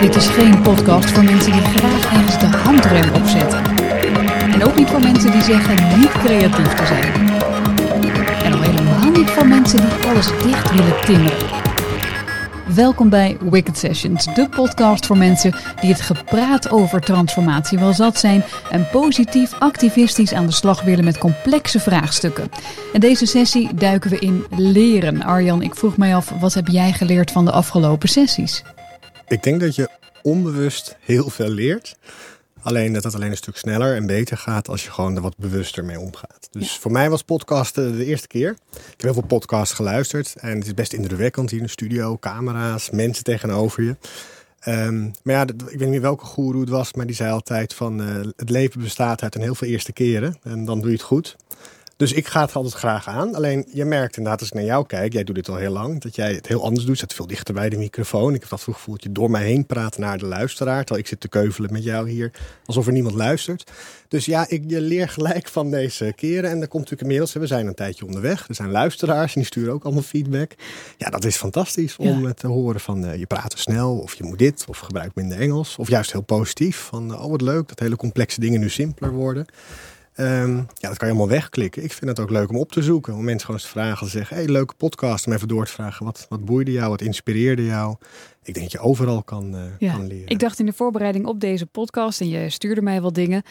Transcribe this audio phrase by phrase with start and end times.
[0.00, 3.62] Dit is geen podcast voor mensen die graag ergens de handrem opzetten.
[4.52, 7.12] En ook niet voor mensen die zeggen niet creatief te zijn.
[8.44, 11.63] En al helemaal niet voor mensen die alles dicht willen timmeren.
[12.66, 18.18] Welkom bij Wicked Sessions, de podcast voor mensen die het gepraat over transformatie wel zat
[18.18, 22.48] zijn en positief activistisch aan de slag willen met complexe vraagstukken.
[22.92, 25.22] In deze sessie duiken we in leren.
[25.22, 28.62] Arjan, ik vroeg mij af, wat heb jij geleerd van de afgelopen sessies?
[29.28, 29.88] Ik denk dat je
[30.22, 31.96] onbewust heel veel leert.
[32.64, 35.36] Alleen dat het alleen een stuk sneller en beter gaat als je gewoon er wat
[35.36, 36.48] bewuster mee omgaat.
[36.50, 38.50] Dus voor mij was podcasten de eerste keer.
[38.70, 42.16] Ik heb heel veel podcasts geluisterd en het is best indrukwekkend hier in de studio,
[42.18, 43.96] camera's, mensen tegenover je.
[44.68, 47.74] Um, maar ja, ik weet niet meer welke goeroe het was, maar die zei altijd
[47.74, 50.96] van uh, het leven bestaat uit een heel veel eerste keren en dan doe je
[50.96, 51.36] het goed.
[51.96, 53.34] Dus ik ga het altijd graag aan.
[53.34, 56.00] Alleen je merkt inderdaad, als ik naar jou kijk, jij doet dit al heel lang,
[56.00, 56.94] dat jij het heel anders doet.
[56.94, 58.34] Je zit veel dichter bij de microfoon.
[58.34, 60.78] Ik heb dat gevoel dat je door mij heen praat naar de luisteraar.
[60.78, 62.30] Terwijl ik zit te keuvelen met jou hier,
[62.64, 63.70] alsof er niemand luistert.
[64.08, 66.50] Dus ja, ik je leer gelijk van deze keren.
[66.50, 68.48] En er komt natuurlijk inmiddels, we zijn een tijdje onderweg.
[68.48, 70.52] Er zijn luisteraars en die sturen ook allemaal feedback.
[70.98, 72.32] Ja, dat is fantastisch om ja.
[72.32, 75.38] te horen van uh, je praat te snel, of je moet dit, of gebruik minder
[75.38, 75.76] Engels.
[75.76, 79.46] Of juist heel positief, van oh wat leuk dat hele complexe dingen nu simpeler worden.
[80.16, 81.82] Um, ja, dat kan je allemaal wegklikken.
[81.84, 83.14] Ik vind het ook leuk om op te zoeken.
[83.14, 84.06] Om mensen gewoon eens te vragen.
[84.06, 85.26] Te zeggen, hey, leuke podcast.
[85.26, 86.04] Om even door te vragen.
[86.04, 86.90] Wat, wat boeide jou?
[86.90, 87.96] Wat inspireerde jou?
[88.42, 90.28] Ik denk dat je overal kan, uh, ja, kan leren.
[90.28, 92.20] Ik dacht in de voorbereiding op deze podcast.
[92.20, 93.42] En je stuurde mij wat dingen.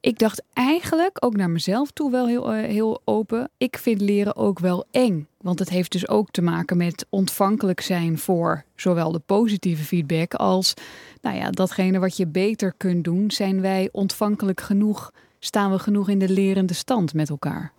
[0.00, 3.50] Ik dacht eigenlijk, ook naar mezelf toe wel heel, uh, heel open.
[3.58, 5.28] Ik vind leren ook wel eng.
[5.40, 10.34] Want het heeft dus ook te maken met ontvankelijk zijn voor zowel de positieve feedback
[10.34, 10.74] als
[11.20, 13.30] nou ja, datgene wat je beter kunt doen.
[13.30, 15.12] Zijn wij ontvankelijk genoeg
[15.44, 17.72] staan we genoeg in de lerende stand met elkaar.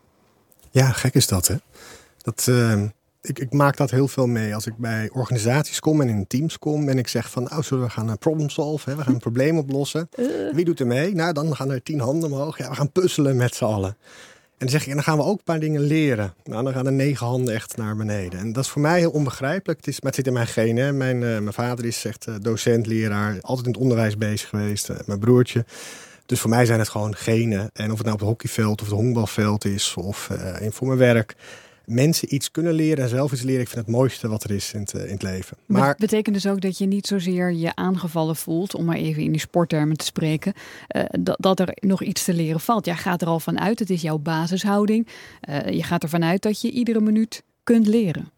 [0.72, 1.56] Ja, gek is dat, hè?
[2.18, 2.82] Dat, uh,
[3.22, 6.60] ik, ik, maak dat heel veel mee als ik bij organisaties kom en in teams
[6.60, 8.96] kom en ik zeg van, nou, zullen we gaan een problem solve, hè?
[8.96, 10.10] we gaan een probleem oplossen.
[10.16, 10.26] Uh.
[10.56, 11.16] Wie doet er mee?
[11.16, 12.58] Nou, dan gaan er tien handen omhoog.
[12.58, 13.98] Ja, we gaan puzzelen met z'n allen.
[14.58, 16.34] En dan zeg ik, en dan gaan we ook een paar dingen leren.
[16.44, 18.40] Nou, dan gaan er negen handen echt naar beneden.
[18.40, 19.80] En dat is voor mij heel onbegrijpelijk.
[19.80, 20.98] Het, is, maar het zit in mijn genen.
[20.98, 24.90] Mijn, uh, mijn vader is echt docent, leraar, altijd in het onderwijs bezig geweest.
[25.06, 25.66] Mijn broertje.
[26.26, 27.70] Dus voor mij zijn het gewoon genen.
[27.74, 31.00] En of het nou op het hockeyveld of het honkbalveld is of uh, voor mijn
[31.00, 31.36] werk.
[31.86, 33.62] Mensen iets kunnen leren en zelf iets leren.
[33.62, 35.58] Ik vind het mooiste wat er is in het, in het leven.
[35.66, 39.24] Maar het betekent dus ook dat je niet zozeer je aangevallen voelt, om maar even
[39.24, 40.54] in die sporttermen te spreken,
[40.96, 42.86] uh, dat, dat er nog iets te leren valt.
[42.86, 45.08] Jij gaat er al vanuit, het is jouw basishouding.
[45.50, 48.30] Uh, je gaat ervan uit dat je iedere minuut kunt leren.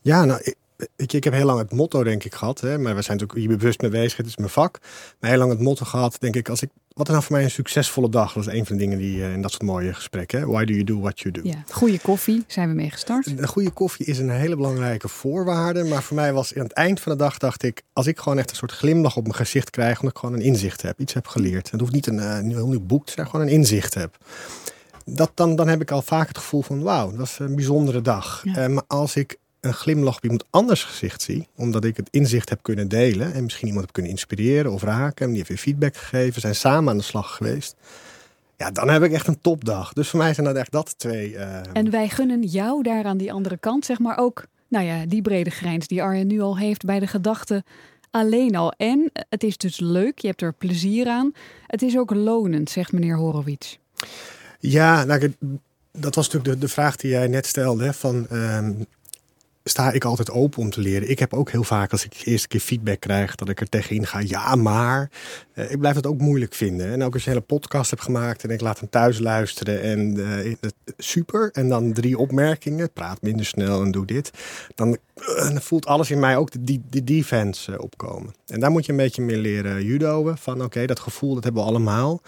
[0.00, 0.54] Ja, nou,
[0.96, 2.60] ik, ik, heb heel lang het motto, denk ik, gehad.
[2.60, 4.16] Hè, maar we zijn natuurlijk hier bewust mee bezig.
[4.16, 4.78] Het is mijn vak.
[5.20, 6.70] Maar heel lang het motto gehad, denk ik, als ik.
[6.88, 8.32] Wat is nou voor mij een succesvolle dag?
[8.32, 10.40] Dat is een van de dingen die uh, in dat soort mooie gesprekken.
[10.40, 10.46] Hè?
[10.46, 11.40] Why do you do what you do?
[11.44, 13.26] Ja, goede koffie zijn we mee gestart.
[13.26, 15.84] Een goede koffie is een hele belangrijke voorwaarde.
[15.84, 18.38] Maar voor mij was aan het eind van de dag, dacht ik, als ik gewoon
[18.38, 21.14] echt een soort glimlach op mijn gezicht krijg, omdat ik gewoon een inzicht heb, iets
[21.14, 21.70] heb geleerd.
[21.70, 24.16] Het hoeft niet een, een heel nieuw boek te zijn, gewoon een inzicht heb.
[25.04, 28.02] Dat, dan, dan heb ik al vaak het gevoel van, wauw, dat was een bijzondere
[28.02, 28.42] dag.
[28.44, 28.68] Ja.
[28.68, 32.48] Uh, maar als ik een glimlach op iemand anders gezicht zie, omdat ik het inzicht
[32.48, 35.58] heb kunnen delen en misschien iemand heb kunnen inspireren of raken, en die heeft weer
[35.58, 37.76] feedback gegeven, zijn samen aan de slag geweest.
[38.56, 39.92] Ja, dan heb ik echt een topdag.
[39.92, 41.32] Dus voor mij zijn dat echt dat twee.
[41.32, 41.60] Uh...
[41.72, 45.22] En wij gunnen jou daar aan die andere kant, zeg maar ook, nou ja, die
[45.22, 47.64] brede grijns die Arjen nu al heeft bij de gedachte
[48.10, 48.72] alleen al.
[48.76, 51.32] En het is dus leuk, je hebt er plezier aan.
[51.66, 53.76] Het is ook lonend, zegt meneer Horowitz.
[54.58, 55.34] Ja, nou,
[55.92, 57.92] dat was natuurlijk de, de vraag die jij net stelde.
[57.92, 58.68] Van, uh,
[59.68, 61.10] sta ik altijd open om te leren.
[61.10, 63.68] Ik heb ook heel vaak als ik de eerste keer feedback krijg dat ik er
[63.68, 64.20] tegenin ga.
[64.24, 65.10] Ja, maar
[65.54, 66.92] uh, ik blijf het ook moeilijk vinden.
[66.92, 69.82] En ook als je een hele podcast hebt gemaakt en ik laat hem thuis luisteren
[69.82, 70.54] en uh,
[70.96, 71.50] super.
[71.52, 72.92] En dan drie opmerkingen.
[72.92, 74.30] Praat minder snel en doe dit.
[74.74, 78.34] Dan, uh, voelt alles in mij ook de, de defense opkomen.
[78.46, 80.36] En daar moet je een beetje meer leren judoën.
[80.36, 82.20] Van oké, dat gevoel dat hebben we allemaal.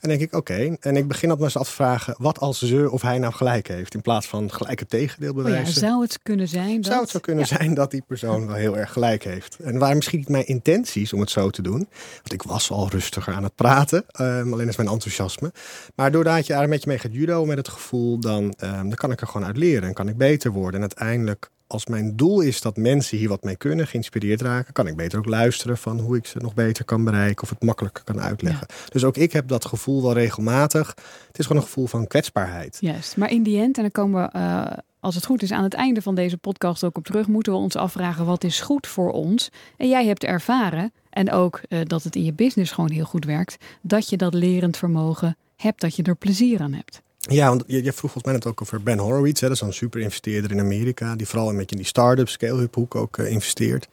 [0.00, 0.52] En denk ik, oké.
[0.52, 0.76] Okay.
[0.80, 3.32] En ik begin dat maar eens af te vragen, wat als ze of hij nou
[3.32, 3.94] gelijk heeft?
[3.94, 5.66] In plaats van gelijk het tegendeel bewijzen.
[5.66, 6.86] Oh ja, zou het kunnen zijn dat...
[6.86, 7.56] Zou het zo kunnen ja.
[7.56, 9.58] zijn dat die persoon wel heel erg gelijk heeft?
[9.58, 11.88] En waren misschien niet mijn intenties om het zo te doen.
[12.14, 14.04] Want ik was al rustiger aan het praten.
[14.20, 15.52] Um, alleen is mijn enthousiasme.
[15.94, 18.94] Maar doordat je er een beetje mee gaat judo met het gevoel, dan, um, dan
[18.94, 19.88] kan ik er gewoon uit leren.
[19.88, 20.74] En kan ik beter worden.
[20.74, 24.86] En uiteindelijk als mijn doel is dat mensen hier wat mee kunnen, geïnspireerd raken, kan
[24.86, 28.04] ik beter ook luisteren van hoe ik ze nog beter kan bereiken of het makkelijker
[28.04, 28.66] kan uitleggen.
[28.68, 28.74] Ja.
[28.88, 30.94] Dus ook ik heb dat gevoel wel regelmatig.
[31.26, 32.76] Het is gewoon een gevoel van kwetsbaarheid.
[32.80, 34.66] Juist, maar in die end, en dan komen we, uh,
[35.00, 37.58] als het goed is, aan het einde van deze podcast ook op terug, moeten we
[37.58, 39.50] ons afvragen wat is goed voor ons.
[39.76, 43.24] En jij hebt ervaren, en ook uh, dat het in je business gewoon heel goed
[43.24, 47.02] werkt, dat je dat lerend vermogen hebt, dat je er plezier aan hebt.
[47.18, 49.40] Ja, want je, je vroeg volgens mij net ook over Ben Horowitz.
[49.40, 51.16] Hè, dat is een super investeerder in Amerika.
[51.16, 53.88] Die vooral een beetje in die start-up, scale-up hoek ook uh, investeert.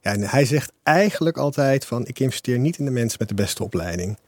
[0.00, 2.06] Ja, en hij zegt eigenlijk altijd van...
[2.06, 4.18] ik investeer niet in de mensen met de beste opleiding.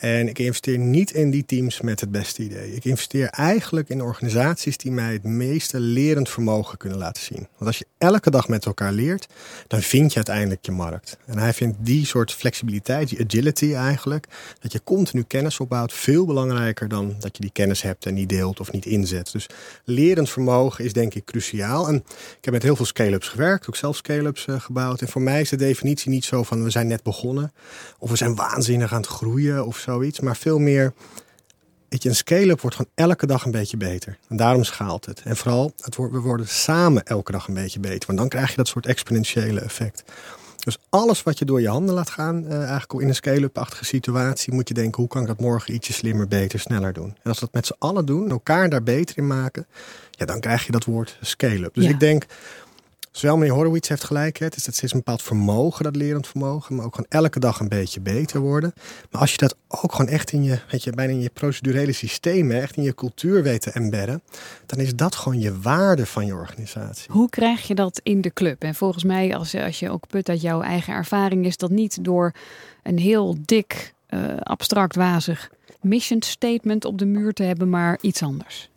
[0.00, 2.74] En ik investeer niet in die teams met het beste idee.
[2.74, 7.46] Ik investeer eigenlijk in organisaties die mij het meeste lerend vermogen kunnen laten zien.
[7.56, 9.26] Want als je elke dag met elkaar leert,
[9.66, 11.18] dan vind je uiteindelijk je markt.
[11.26, 14.26] En hij vindt die soort flexibiliteit, die agility eigenlijk,
[14.60, 18.28] dat je continu kennis opbouwt, veel belangrijker dan dat je die kennis hebt en niet
[18.28, 19.32] deelt of niet inzet.
[19.32, 19.46] Dus
[19.84, 21.88] lerend vermogen is denk ik cruciaal.
[21.88, 21.94] En
[22.38, 25.00] ik heb met heel veel scale-ups gewerkt, ook zelf scale-ups uh, gebouwd.
[25.00, 27.52] En voor mij is de definitie niet zo van we zijn net begonnen
[27.98, 30.92] of we zijn waanzinnig aan het groeien of zo zoiets, maar veel meer.
[31.88, 34.18] Weet je, een scale-up wordt gewoon elke dag een beetje beter.
[34.28, 35.22] En daarom schaalt het.
[35.24, 38.06] En vooral, het wordt, we worden samen elke dag een beetje beter.
[38.06, 40.02] Want dan krijg je dat soort exponentiële effect.
[40.64, 44.52] Dus alles wat je door je handen laat gaan, uh, eigenlijk in een scale-up-achtige situatie,
[44.52, 47.16] moet je denken: hoe kan ik dat morgen ietsje slimmer, beter, sneller doen?
[47.22, 49.66] En als we dat met z'n allen doen, elkaar daar beter in maken,
[50.10, 51.74] ja, dan krijg je dat woord scale-up.
[51.74, 52.26] Dus ik denk,
[53.10, 56.74] Zowel meneer Horowitz heeft gelijk, het is, het is een bepaald vermogen, dat lerend vermogen,
[56.74, 58.72] maar ook gewoon elke dag een beetje beter worden.
[59.10, 61.92] Maar als je dat ook gewoon echt in je, weet je, bijna in je procedurele
[61.92, 64.22] systemen, echt in je cultuur weet te embedden,
[64.66, 67.12] dan is dat gewoon je waarde van je organisatie.
[67.12, 68.62] Hoe krijg je dat in de club?
[68.62, 72.04] En volgens mij, als, als je ook put uit jouw eigen ervaring, is dat niet
[72.04, 72.32] door
[72.82, 78.22] een heel dik, uh, abstract, wazig mission statement op de muur te hebben, maar iets
[78.22, 78.69] anders.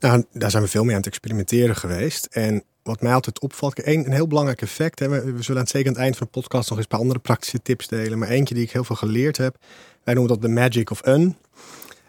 [0.00, 2.24] Nou, daar zijn we veel mee aan het experimenteren geweest.
[2.24, 4.98] En wat mij altijd opvalt, een, een heel belangrijk effect.
[4.98, 6.86] Hè, we, we, zullen aan het zeker aan het eind van de podcast nog eens
[6.86, 8.18] een paar andere praktische tips delen.
[8.18, 9.56] Maar eentje die ik heel veel geleerd heb.
[10.04, 11.36] Wij noemen dat de magic of un.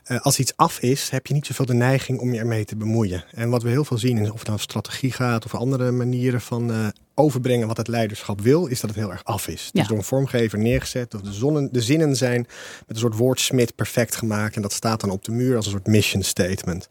[0.07, 2.75] Uh, als iets af is, heb je niet zoveel de neiging om je ermee te
[2.75, 3.23] bemoeien.
[3.31, 6.71] En wat we heel veel zien, of het nou strategie gaat of andere manieren van
[6.71, 9.63] uh, overbrengen wat het leiderschap wil, is dat het heel erg af is.
[9.63, 9.79] Ja.
[9.79, 12.41] Dus door een vormgever neergezet, of de, zonnen, de zinnen zijn
[12.87, 14.55] met een soort woordsmid perfect gemaakt.
[14.55, 16.89] En dat staat dan op de muur als een soort mission statement.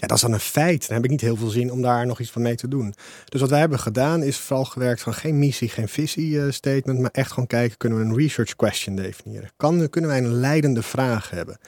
[0.00, 0.86] Ja, dat is dan een feit.
[0.86, 2.94] Dan heb ik niet heel veel zin om daar nog iets van mee te doen.
[3.24, 6.98] Dus wat wij hebben gedaan is vooral gewerkt van geen missie, geen visie uh, statement,
[6.98, 9.50] maar echt gewoon kijken, kunnen we een research question definiëren?
[9.56, 11.58] Kan, kunnen wij een leidende vraag hebben?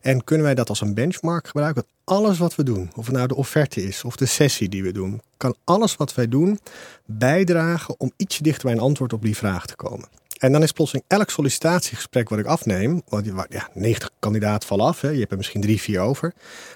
[0.00, 1.82] En kunnen wij dat als een benchmark gebruiken?
[1.82, 4.82] Dat alles wat we doen, of het nou de offerte is of de sessie die
[4.82, 6.58] we doen, kan alles wat wij doen
[7.04, 10.08] bijdragen om ietsje dichter bij een antwoord op die vraag te komen.
[10.38, 15.00] En dan is plotseling elk sollicitatiegesprek wat ik afneem, want ja, 90 kandidaten vallen af,
[15.00, 16.32] hè, je hebt er misschien drie, vier over.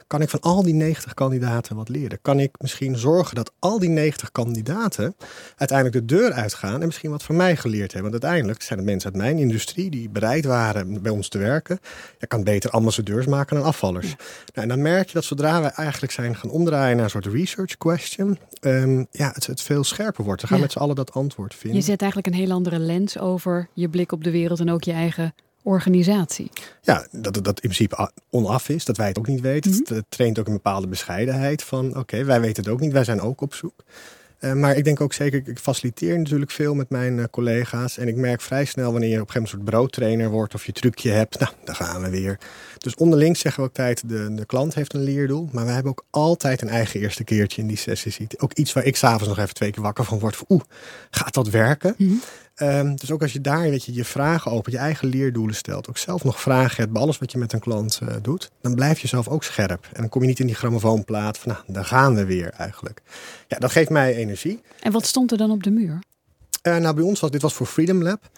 [0.07, 2.19] Kan ik van al die 90 kandidaten wat leren?
[2.23, 5.17] Kan ik misschien zorgen dat al die 90 kandidaten
[5.57, 8.11] uiteindelijk de deur uitgaan en misschien wat van mij geleerd hebben?
[8.11, 11.79] Want uiteindelijk zijn het mensen uit mijn industrie die bereid waren bij ons te werken.
[12.19, 14.07] Je kan beter ambassadeurs maken dan afvallers.
[14.07, 14.17] Nou,
[14.53, 17.77] en dan merk je dat zodra we eigenlijk zijn gaan omdraaien naar een soort research
[17.77, 20.43] question, um, ja, het, het veel scherper wordt.
[20.43, 21.81] We gaan met z'n allen dat antwoord vinden.
[21.81, 24.85] Je zet eigenlijk een heel andere lens over je blik op de wereld en ook
[24.85, 26.51] je eigen organisatie.
[26.83, 29.71] Ja, dat dat in principe onaf is, dat wij het ook niet weten.
[29.71, 29.95] Mhm.
[29.95, 33.21] Het traint ook een bepaalde bescheidenheid van oké, wij weten het ook niet, wij zijn
[33.21, 33.85] ook op zoek.
[34.41, 37.99] Uh, maar ik denk ook zeker, ik faciliteer natuurlijk veel met mijn uh, collega's.
[37.99, 40.55] En ik merk vrij snel wanneer je op een gegeven moment een soort broodtrainer wordt
[40.55, 41.39] of je trucje hebt.
[41.41, 42.39] Nou, dan gaan we weer.
[42.79, 45.49] Dus onderling zeggen we ook tijd, de, de klant heeft een leerdoel.
[45.53, 48.13] Maar we hebben ook altijd een eigen eerste keertje in die sessie.
[48.13, 48.39] Ziet.
[48.39, 50.39] Ook iets waar ik s'avonds nog even twee keer wakker van word.
[50.49, 50.63] Oeh,
[51.11, 51.95] gaat dat werken?
[51.99, 52.21] Mm
[52.57, 55.89] Um, dus ook als je daar weet je, je vragen open, je eigen leerdoelen stelt,
[55.89, 58.75] ook zelf nog vragen hebt bij alles wat je met een klant uh, doet, dan
[58.75, 59.89] blijf je zelf ook scherp.
[59.93, 63.03] En dan kom je niet in die grammofoonplaat van, nou, daar gaan we weer eigenlijk.
[63.49, 64.61] Ja, dat geeft mij energie.
[64.81, 65.99] En wat stond er dan op de muur?
[66.63, 68.31] Uh, nou, bij ons was dit was voor Freedom Lab.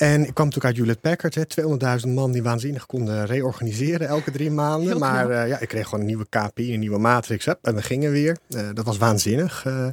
[0.00, 1.60] En ik kwam natuurlijk uit Hewlett Packard,
[2.06, 4.98] 200.000 man die waanzinnig konden reorganiseren elke drie maanden.
[4.98, 7.82] maar uh, ja, ik kreeg gewoon een nieuwe KPI, een nieuwe matrix up, en we
[7.82, 8.36] gingen weer.
[8.48, 9.64] Uh, dat was waanzinnig.
[9.66, 9.86] Uh,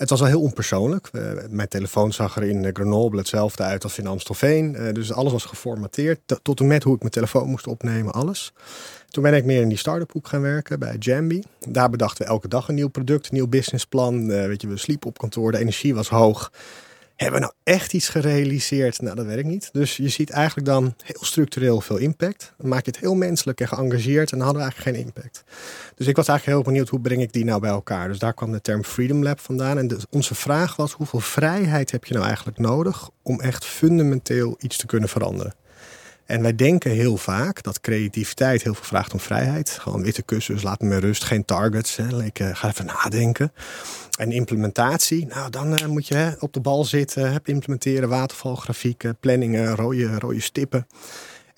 [0.00, 1.10] het was wel heel onpersoonlijk.
[1.50, 4.76] mijn telefoon zag er in Grenoble hetzelfde uit als in Amstelveen.
[4.92, 6.18] dus alles was geformateerd.
[6.42, 8.52] Tot en met hoe ik mijn telefoon moest opnemen, alles.
[9.08, 11.42] Toen ben ik meer in die start-up hoek gaan werken bij Jambi.
[11.68, 14.26] Daar bedachten we elke dag een nieuw product, een nieuw businessplan.
[14.26, 16.52] weet je, we sliepen op kantoor, de energie was hoog.
[17.20, 19.00] Hebben we nou echt iets gerealiseerd?
[19.00, 19.68] Nou, dat ik niet.
[19.72, 22.52] Dus je ziet eigenlijk dan heel structureel veel impact.
[22.58, 25.44] Dan maak je het heel menselijk en geëngageerd en dan hadden we eigenlijk geen impact.
[25.94, 28.08] Dus ik was eigenlijk heel benieuwd, hoe breng ik die nou bij elkaar?
[28.08, 29.78] Dus daar kwam de term Freedom Lab vandaan.
[29.78, 34.76] En onze vraag was, hoeveel vrijheid heb je nou eigenlijk nodig om echt fundamenteel iets
[34.76, 35.54] te kunnen veranderen?
[36.30, 39.70] En wij denken heel vaak dat creativiteit heel veel vraagt om vrijheid.
[39.70, 41.96] Gewoon witte kussens, laat me rust, geen targets.
[41.96, 42.24] Hè.
[42.24, 43.52] Ik uh, ga even nadenken.
[44.18, 49.74] En implementatie, nou dan uh, moet je hè, op de bal zitten, implementeren, watervalgrafieken, planningen,
[49.74, 50.86] rode, rode stippen.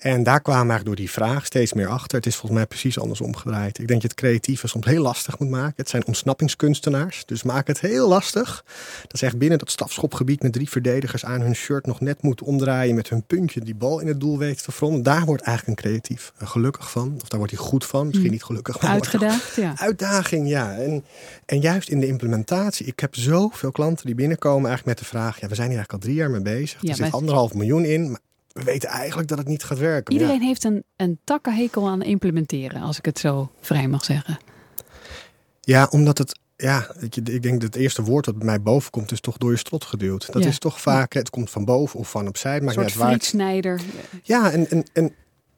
[0.03, 2.17] En daar kwamen we eigenlijk door die vraag steeds meer achter.
[2.17, 3.79] Het is volgens mij precies andersom gedraaid.
[3.79, 5.73] Ik denk dat je het creatieve soms heel lastig moet maken.
[5.75, 8.65] Het zijn ontsnappingskunstenaars, dus maak het heel lastig.
[9.07, 12.45] Dat ze echt binnen dat stafschopgebied met drie verdedigers aan hun shirt nog net moeten
[12.45, 15.03] omdraaien met hun puntje die bal in het doel weten te fronden.
[15.03, 17.13] Daar wordt eigenlijk een creatief gelukkig van.
[17.21, 18.05] Of daar wordt hij goed van.
[18.05, 18.31] Misschien Mm.
[18.31, 18.81] niet gelukkig.
[18.81, 19.73] maar Uitgedaagd, ja.
[19.77, 20.73] Uitdaging, ja.
[20.75, 21.05] En,
[21.45, 22.85] en juist in de implementatie.
[22.85, 25.39] Ik heb zoveel klanten die binnenkomen eigenlijk met de vraag...
[25.39, 26.81] ja, we zijn hier eigenlijk al drie jaar mee bezig.
[26.81, 28.11] Ja, er zit anderhalf miljoen in.
[28.11, 28.19] Maar
[28.53, 30.13] we weten eigenlijk dat het niet gaat werken.
[30.13, 30.27] Maar ja.
[30.27, 34.37] Iedereen heeft een, een takkenhekel aan implementeren, als ik het zo vrij mag zeggen.
[35.61, 36.39] Ja, omdat het.
[36.55, 39.37] Ja, je, ik denk dat het eerste woord dat bij mij boven komt, is toch
[39.37, 40.31] door je strot geduwd.
[40.33, 40.49] Dat Ja.
[40.49, 42.53] is toch vaak, het komt van boven of van opzij.
[42.53, 43.11] Het Een soort waar.
[43.11, 43.81] het-.
[44.23, 45.13] Ja, en, en, en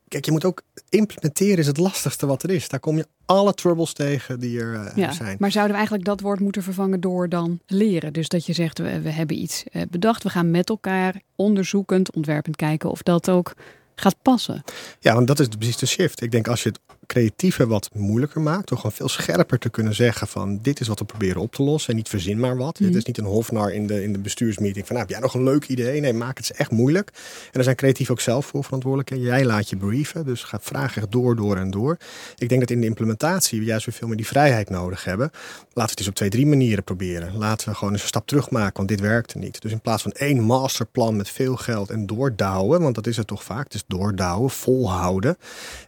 [0.07, 2.69] kijk, je moet ook implementeren is het lastigste wat er is.
[2.69, 5.35] Daar kom je alle troubles tegen die er eh, Ja, zijn.
[5.39, 8.13] maar zouden we eigenlijk dat woord moeten vervangen door dan leren?
[8.13, 12.15] Dus dat je zegt, we, we hebben iets eh, bedacht, we gaan met elkaar onderzoekend,
[12.15, 13.53] ontwerpend kijken of dat ook
[13.95, 14.63] gaat passen.
[14.99, 16.21] Ja, want dat is precies de shift.
[16.21, 19.95] Ik denk als je het creatieve wat moeilijker maakt, door gewoon veel scherper te kunnen
[19.95, 22.79] zeggen van dit is wat we proberen op te lossen en niet verzin maar wat.
[22.79, 22.87] Mhm.
[22.87, 25.33] Het is niet een hofnar in de, in de bestuursmeeting van nou, heb jij nog
[25.33, 26.01] een leuk idee?
[26.01, 27.09] Nee, maak het echt moeilijk.
[27.45, 29.11] En daar zijn creatief ook zelf voor verantwoordelijk.
[29.11, 31.97] En jij laat je brieven, dus ga vragen echt door, door en door.
[32.37, 35.29] Ik denk dat in de implementatie we juist weer veel meer die vrijheid nodig hebben.
[35.31, 37.37] Laten we het eens op twee, drie manieren proberen.
[37.37, 39.61] Laten we gewoon eens een stap terug maken, want dit werkte niet.
[39.61, 43.27] Dus in plaats van één masterplan met veel geld en doordouwen, want dat is het
[43.27, 45.37] toch vaak, het is doordouwen, volhouden.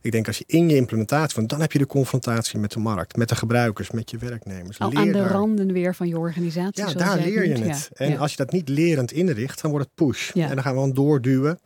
[0.01, 2.79] Ik denk als je in je implementatie, want dan heb je de confrontatie met de
[2.79, 4.79] markt, met de gebruikers, met je werknemers.
[4.79, 5.31] Al Leer aan de daar.
[5.31, 6.87] randen weer van je organisatie.
[6.87, 7.65] Ja, daar leer je noemt.
[7.65, 7.89] het.
[7.93, 8.17] Ja, En ja.
[8.17, 10.31] als je dat niet lerend inricht, dan wordt het push.
[10.33, 10.47] Ja.
[10.49, 11.59] En dan gaan we gewoon doorduwen.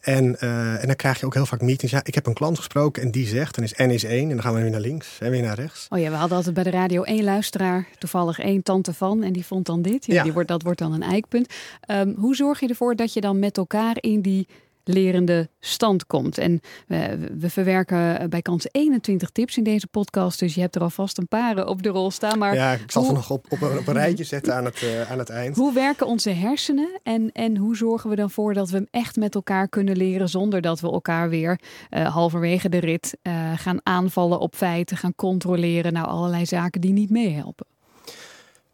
[0.00, 1.92] En, eh, en dan krijg je ook heel vaak meetings.
[1.92, 4.28] Ja, ik heb een klant gesproken en die zegt, dan is N is 1 en
[4.28, 5.86] dan gaan we weer naar links en weer naar rechts.
[5.90, 9.32] Oh ja, we hadden altijd bij de radio één luisteraar, toevallig één tante van, en
[9.32, 10.06] die vond dan dit.
[10.06, 10.22] Ja, Ja.
[10.22, 11.52] Die wordt, dat wordt dan een eikpunt.
[11.80, 14.46] Ehm, hoe zorg je ervoor dat je dan met elkaar in die
[14.92, 16.38] lerende stand komt?
[16.38, 20.82] En we, we verwerken bij kans 21 tips in deze podcast, dus je hebt er
[20.82, 22.38] alvast een paar op de rol staan.
[22.38, 24.64] Maar ja, ik zal ze hoe- nog op, op, een, op een rijtje zetten aan
[24.64, 25.56] het, eh, aan het eind.
[25.56, 29.16] hoe werken onze hersenen en, en hoe zorgen we dan voor dat we hem echt
[29.16, 33.78] met elkaar kunnen leren zonder dat we elkaar weer eh, halverwege de rit eh, gaan
[33.82, 37.66] aanvallen op feiten, gaan controleren naar allerlei zaken die niet meehelpen?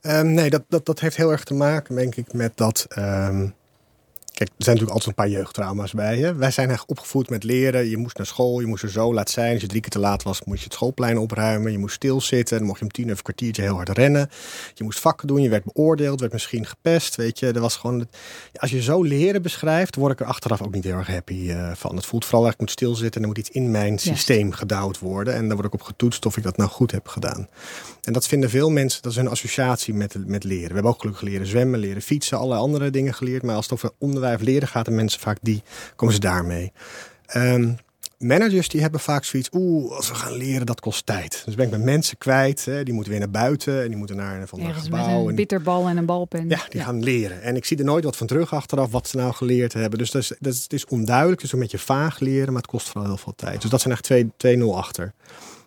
[0.01, 2.87] Ehm, nee, dat, dat, dat heeft heel erg te maken, denk ik, met dat.
[2.89, 3.49] ehm,
[4.37, 6.35] Kijk, er zijn natuurlijk altijd een paar jeugdtrauma's bij je.
[6.35, 7.89] Wij zijn echt opgevoed met leren.
[7.89, 9.53] Je moest naar school, je moest er zo laat zijn.
[9.53, 11.73] Als je drie keer te laat was, moest je het schoolplein opruimen.
[11.73, 12.59] Je moest stilzitten.
[12.59, 14.31] Dan mocht je om tien of een kwartiertje heel hard rennen.
[14.75, 17.17] Je moest vakken doen, je werd beoordeeld, werd misschien gepest.
[17.17, 18.09] Weet je, er was gewoon.
[18.57, 21.71] Als je zo leren beschrijft, word ik er achteraf ook niet heel erg happy eh,
[21.75, 21.97] van.
[21.97, 24.99] Het voelt vooral echt, ik moet stilzitten en er moet iets in mijn systeem gedouwd
[24.99, 25.35] worden.
[25.35, 27.49] En daar word ik op getoetst of ik dat nou goed heb gedaan.
[28.03, 30.69] En dat vinden veel mensen, dat is hun associatie met, met leren.
[30.69, 33.43] We hebben ook gelukkig leren zwemmen, leren fietsen, allerlei andere dingen geleerd.
[33.43, 35.63] Maar als het over onderwijs leren gaat, en mensen vaak die,
[35.97, 36.73] komen ze daarmee.
[37.27, 37.73] Ehm,
[38.19, 41.43] managers die hebben vaak zoiets, oeh, als we gaan leren, dat kost tijd.
[41.45, 44.17] Dus ben ik met mensen kwijt, hè, die moeten weer naar buiten en die moeten
[44.17, 45.23] naar een van een Ergens met gebouw.
[45.23, 46.49] een en bitterbal en een balpen.
[46.49, 47.43] ja, die gaan leren.
[47.43, 49.99] En ik zie er nooit wat van terug achteraf wat ze nou geleerd hebben.
[49.99, 52.71] Dus dat is, dat is, het is onduidelijk, is een beetje vaag leren, maar het
[52.71, 53.61] kost vooral heel veel tijd.
[53.61, 55.13] Dus dat zijn echt twee- 2-0 achter.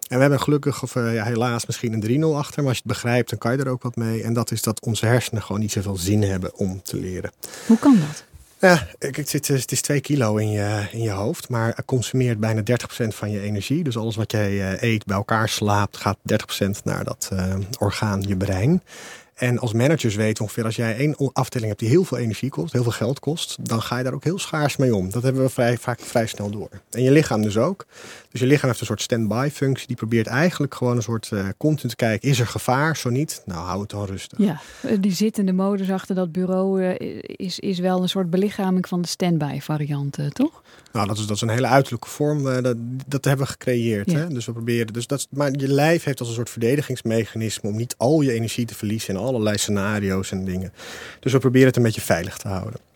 [0.07, 2.57] En we hebben gelukkig, of eh, ja, helaas misschien een 3-0 achter.
[2.59, 4.23] Maar als je het begrijpt, dan kan je er ook wat mee.
[4.23, 7.31] En dat is dat onze hersenen gewoon niet zoveel zin hebben om te leren.
[7.67, 8.25] Hoe kan dat?
[8.61, 12.39] Ja, het, zit, het is 2 kilo in je, in je hoofd, maar het consumeert
[12.39, 12.63] bijna 30%
[13.07, 13.83] van je energie.
[13.83, 16.17] Dus alles wat jij eh, eet, bij elkaar slaapt, gaat
[16.63, 18.83] 30% naar dat eh, orgaan, je brein.
[19.35, 22.73] En als managers weten ongeveer, als jij één afdeling hebt die heel veel energie kost,
[22.73, 25.11] heel veel geld kost, dan ga je daar ook heel schaars mee om.
[25.11, 26.69] Dat hebben we vrij, vaak vrij snel door.
[26.89, 27.85] En je lichaam dus ook.
[28.29, 29.87] Dus je lichaam heeft een soort stand-by functie.
[29.87, 32.97] Die probeert eigenlijk gewoon een soort eh continu te kijken, is er gevaar?
[32.97, 34.37] Zo niet, nou hou het dan rustig.
[34.37, 38.87] Ja, eh, die zittende modus achter dat bureau eh, is, is wel een soort belichaming
[38.87, 40.61] van de standby variant, toch?
[40.91, 42.43] Nou, dat is, dat is een hele uiterlijke vorm.
[42.43, 42.75] dat,
[43.07, 44.11] dat hebben we gecreëerd.
[44.11, 44.17] Ja.
[44.17, 44.27] Hè?
[44.27, 44.93] Dus we proberen.
[44.93, 48.65] Dus dat, maar je lijf heeft als een soort verdedigingsmechanisme om niet al je energie
[48.65, 50.73] te verliezen in allerlei scenario's en dingen.
[51.19, 52.88] Dus we proberen het een beetje veilig te houden.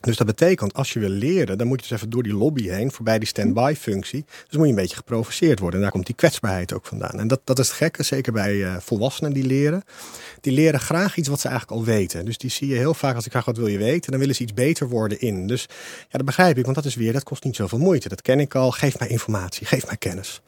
[0.00, 2.68] Dus dat betekent, als je wil leren, dan moet je dus even door die lobby
[2.68, 4.24] heen, voorbij die stand-by functie.
[4.48, 5.76] Dus moet je een beetje geprovoceerd worden.
[5.76, 7.18] En daar komt die kwetsbaarheid ook vandaan.
[7.18, 9.82] En dat, dat is het gekke, zeker bij eh, volwassenen die leren.
[10.40, 12.24] Die leren graag iets wat ze eigenlijk al weten.
[12.24, 14.34] Dus die zie je heel vaak, als ik vraag wat wil je weten, dan willen
[14.34, 15.46] ze iets beter worden in.
[15.46, 15.66] Dus
[15.98, 18.08] ja, dat begrijp ik, want dat is weer, dat kost niet zoveel moeite.
[18.08, 20.40] Dat ken ik al, geef mij informatie, geef mij kennis.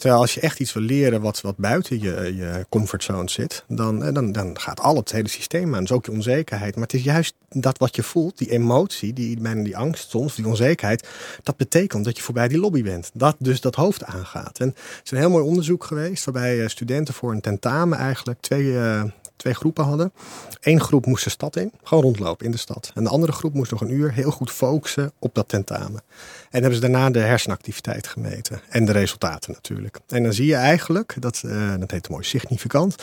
[0.00, 4.04] Terwijl als je echt iets wil leren wat, wat buiten je, je comfortzone zit, dan,
[4.04, 5.80] eh, dan, dan gaat al het hele systeem aan.
[5.80, 6.74] Dus ook je onzekerheid.
[6.74, 10.34] Maar het is juist dat wat je voelt, die emotie, die, bijna die angst soms,
[10.34, 11.08] die onzekerheid,
[11.42, 13.10] dat betekent dat je voorbij die lobby bent.
[13.14, 14.58] Dat dus dat hoofd aangaat.
[14.58, 18.40] En er is een heel mooi onderzoek geweest waarbij eh, studenten voor een tentamen eigenlijk
[18.40, 19.02] twee, eh,
[19.40, 20.12] twee groepen hadden.
[20.60, 22.90] Eén groep moest de stad in, gewoon rondlopen in de stad.
[22.94, 26.02] En de andere groep moest nog een uur heel goed focussen op dat tentamen.
[26.50, 28.60] En hebben ze daarna de hersenactiviteit gemeten.
[28.68, 29.98] En de resultaten natuurlijk.
[30.08, 32.94] En dan zie je eigenlijk, dat, uh, dat heet mooi significant.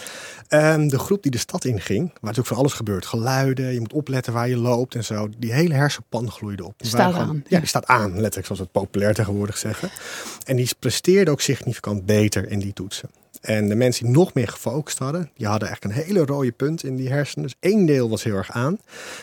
[0.49, 3.05] Um, de groep die de stad inging, waar natuurlijk van alles gebeurt.
[3.05, 5.29] Geluiden, je moet opletten waar je loopt en zo.
[5.37, 6.73] Die hele hersenpan gloeide op.
[6.77, 7.43] Die staat aan.
[7.47, 9.89] Ja, die staat aan, letterlijk zoals we het populair tegenwoordig zeggen.
[10.45, 13.09] En die presteerde ook significant beter in die toetsen.
[13.47, 16.83] En de mensen die nog meer gefocust hadden, die hadden echt een hele rode punt
[16.83, 17.43] in die hersenen.
[17.43, 18.79] Dus één deel was heel erg aan,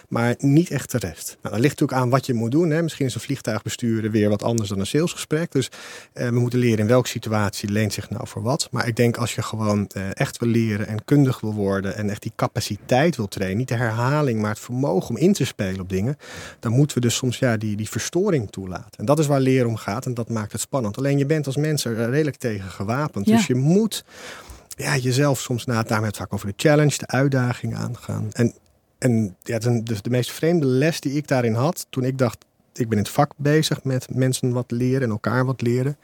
[0.09, 1.27] maar niet echt de rest.
[1.43, 2.71] Nou, dat ligt natuurlijk aan wat je moet doen.
[2.71, 2.83] Hè.
[2.83, 5.53] Misschien is een vliegtuig besturen weer wat anders dan een salesgesprek.
[5.53, 5.71] Dus
[6.13, 8.69] eh, we moeten leren in welke situatie leent zich nou voor wat.
[8.71, 12.11] Maar ik denk als je gewoon eh, echt wil leren en kundig wil worden en
[12.11, 15.81] echt die capaciteit wil trainen, niet de herhaling, maar het vermogen om in te spelen
[15.81, 16.19] op dingen,
[16.61, 18.99] dan moeten we dus soms ja, die, die verstoring toelaten.
[18.99, 20.99] En dat is waar leren om gaat en dat maakt het spannend.
[20.99, 23.27] Alleen je bent als mens er redelijk tegen gewapend.
[23.27, 24.05] Dus je moet
[24.77, 28.29] ja, jezelf soms na daarmee het vaak over de challenge, de uitdaging aangaan.
[28.33, 28.55] En,
[28.99, 32.89] en ja, dus de meest vreemde les die ik daarin had, toen ik dacht, ik
[32.89, 35.97] ben in het vak bezig met mensen wat leren en elkaar wat leren.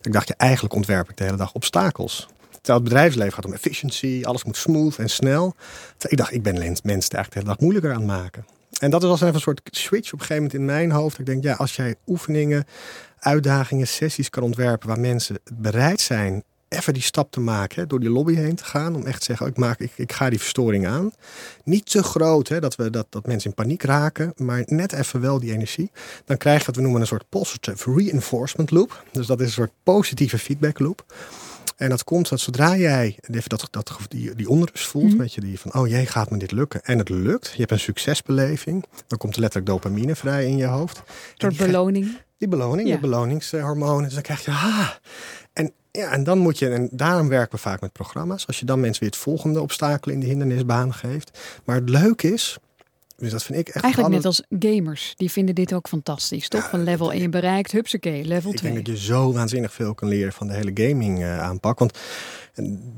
[0.00, 2.28] Ik dacht, ja, eigenlijk ontwerp ik de hele dag obstakels.
[2.50, 5.54] Terwijl het bedrijfsleven gaat om efficiency, alles moet smooth en snel.
[6.08, 8.46] ik dacht, ik ben mensen eigenlijk de hele dag moeilijker aan het maken.
[8.78, 11.18] En dat was even een soort switch op een gegeven moment in mijn hoofd.
[11.18, 12.64] Ik denk, ja, als jij oefeningen,
[13.18, 16.44] uitdagingen, sessies kan ontwerpen waar mensen bereid zijn
[16.76, 18.94] even die stap te maken, hè, door die lobby heen te gaan.
[18.94, 21.12] Om echt te zeggen, ik, maak, ik, ik ga die verstoring aan.
[21.64, 25.20] Niet te groot, hè, dat, we, dat, dat mensen in paniek raken, maar net even
[25.20, 25.90] wel die energie.
[26.24, 29.04] Dan krijg je wat we noemen een soort positive reinforcement loop.
[29.10, 31.04] Dus dat is een soort positieve feedback loop.
[31.76, 35.40] En dat komt dat zodra jij dat, dat, die, die onrust voelt, mm weet je,
[35.40, 36.82] die van, oh jee, gaat me dit lukken?
[36.84, 40.66] En het lukt, je hebt een succesbeleving, dan komt er letterlijk dopamine vrij in je
[40.66, 41.02] hoofd.
[41.36, 42.18] Door beloning.
[42.38, 42.94] Die beloning, ja.
[42.94, 44.04] de beloningshormonen.
[44.04, 44.90] Dus dan krijg je, ah.
[45.94, 48.46] En ja, en dan moet je, en daarom werken we vaak met programma's.
[48.46, 51.38] Als je dan mensen weer het volgende obstakel in de hindernisbaan geeft.
[51.64, 52.58] Maar het leuke is,
[53.16, 53.84] dus dat vind ik echt.
[53.84, 56.48] Eigenlijk net als gamers, die vinden dit ook fantastisch.
[56.48, 56.68] Toch?
[56.68, 58.70] van level 1 bereikt, hupsakee, level 2.
[58.70, 61.78] Ik denk dat je zo waanzinnig veel kan leren van de hele gaming uh, aanpak.
[61.78, 61.98] Want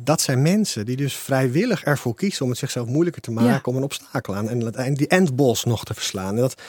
[0.05, 3.73] dat zijn mensen die dus vrijwillig ervoor kiezen om het zichzelf moeilijker te maken.
[3.73, 6.35] Om een obstakel aan en die endboss nog te verslaan.
[6.35, 6.63] En, dat,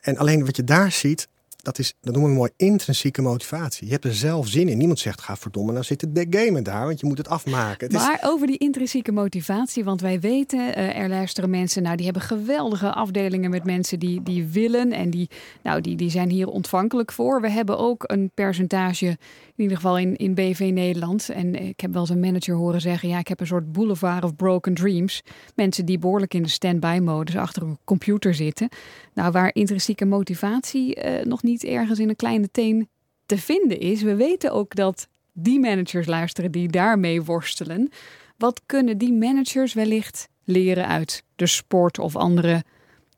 [0.00, 1.28] en alleen wat je daar ziet,
[1.62, 3.86] dat, is, dat noemen we mooi intrinsieke motivatie.
[3.86, 4.78] Je hebt er zelf zin in.
[4.78, 7.86] Niemand zegt, ga verdomme, nou zit het gamen daar, want je moet het afmaken.
[7.86, 12.04] Het maar over die intrinsieke motivatie, want wij weten, uh, er luisteren mensen, nou die
[12.04, 15.30] hebben geweldige afdelingen met mensen die, die willen en die,
[15.62, 17.40] nou, die, die zijn hier ontvankelijk voor.
[17.40, 19.18] We hebben ook een percentage,
[19.62, 21.28] in ieder geval in, in BV Nederland.
[21.28, 24.24] En ik heb wel eens een manager horen zeggen, ja, ik heb een soort boulevard
[24.24, 25.22] of broken dreams.
[25.54, 28.68] Mensen die behoorlijk in de stand-by modus achter een computer zitten.
[29.14, 32.88] Nou, waar intrinsieke motivatie uh, nog niet ergens in een kleine teen
[33.26, 34.02] te vinden is.
[34.02, 37.90] We weten ook dat die managers luisteren die daarmee worstelen.
[38.36, 42.64] Wat kunnen die managers wellicht leren uit de sport of andere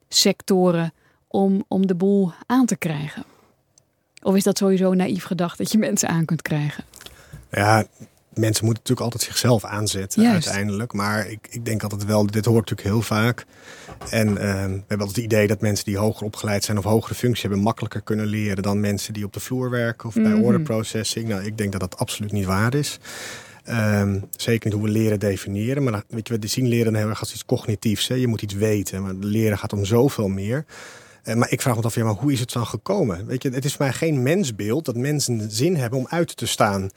[0.08, 0.92] sectoren
[1.28, 3.33] om, om de boel aan te krijgen?
[4.24, 6.84] Of is dat sowieso naïef gedacht dat je mensen aan kunt krijgen?
[7.50, 7.86] Ja,
[8.34, 10.92] mensen moeten natuurlijk altijd zichzelf aanzetten uiteindelijk.
[10.92, 13.44] Maar ik, ik denk altijd wel, dit hoort natuurlijk heel vaak.
[14.10, 17.14] En uh, we hebben altijd het idee dat mensen die hoger opgeleid zijn of hogere
[17.14, 20.42] functie hebben, makkelijker kunnen leren dan mensen die op de vloer werken of bij mm
[20.44, 21.28] order processing.
[21.28, 22.98] Nou, ik denk dat dat absoluut niet waar is.
[23.68, 25.82] Um, zeker niet hoe we leren definiëren.
[25.82, 28.08] Maar weet je, we zien leren heel erg als iets cognitiefs.
[28.08, 28.14] Hè?
[28.14, 29.02] Je moet iets weten.
[29.02, 30.64] Maar leren gaat om zoveel meer.
[31.24, 33.26] Eh, maar ik vraag me af, ja, maar hoe is het dan gekomen?
[33.26, 36.46] Weet je, het is voor mij geen mensbeeld dat mensen zin hebben om uit te
[36.46, 36.90] staan.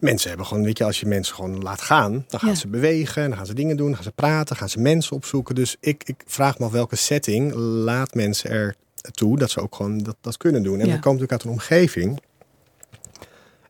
[0.00, 3.28] Mensen hebben gewoon, weet je, als je mensen gewoon laat gaan, dan gaan ze bewegen,
[3.28, 5.54] dan gaan ze dingen doen, dan gaan ze praten, gaan ze mensen opzoeken.
[5.54, 8.74] Dus ik, ik vraag me af welke setting laat mensen er
[9.10, 10.80] toe dat ze ook gewoon dat, dat kunnen doen.
[10.80, 10.92] En ja.
[10.92, 12.20] dan komt natuurlijk uit een omgeving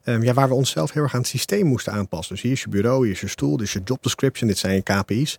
[0.04, 2.34] Um, ja, waar we onszelf heel erg aan het systeem moesten aanpassen.
[2.34, 4.58] Dus hier is je bureau, hier is je stoel, dit is je job description, dit
[4.58, 5.36] zijn je KPI's.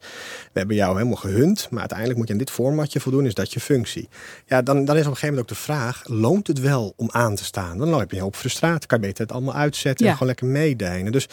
[0.53, 3.53] We hebben jou helemaal gehunt, maar uiteindelijk moet je aan dit formatje voldoen, is dat
[3.53, 4.09] je functie.
[4.45, 7.09] Ja, dan, dan is op een gegeven moment ook de vraag, loont het wel om
[7.11, 7.77] aan te staan?
[7.77, 11.11] Dan loop je op frustratie, kan je beter het allemaal uitzetten en gewoon lekker meedijnen.
[11.11, 11.27] Dus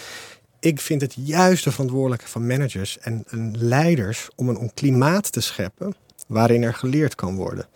[0.61, 5.41] ik vind het juist de verantwoordelijke van managers en, en leiders om een klimaat te
[5.41, 5.95] scheppen
[6.29, 7.67] waarin er geleerd kan worden.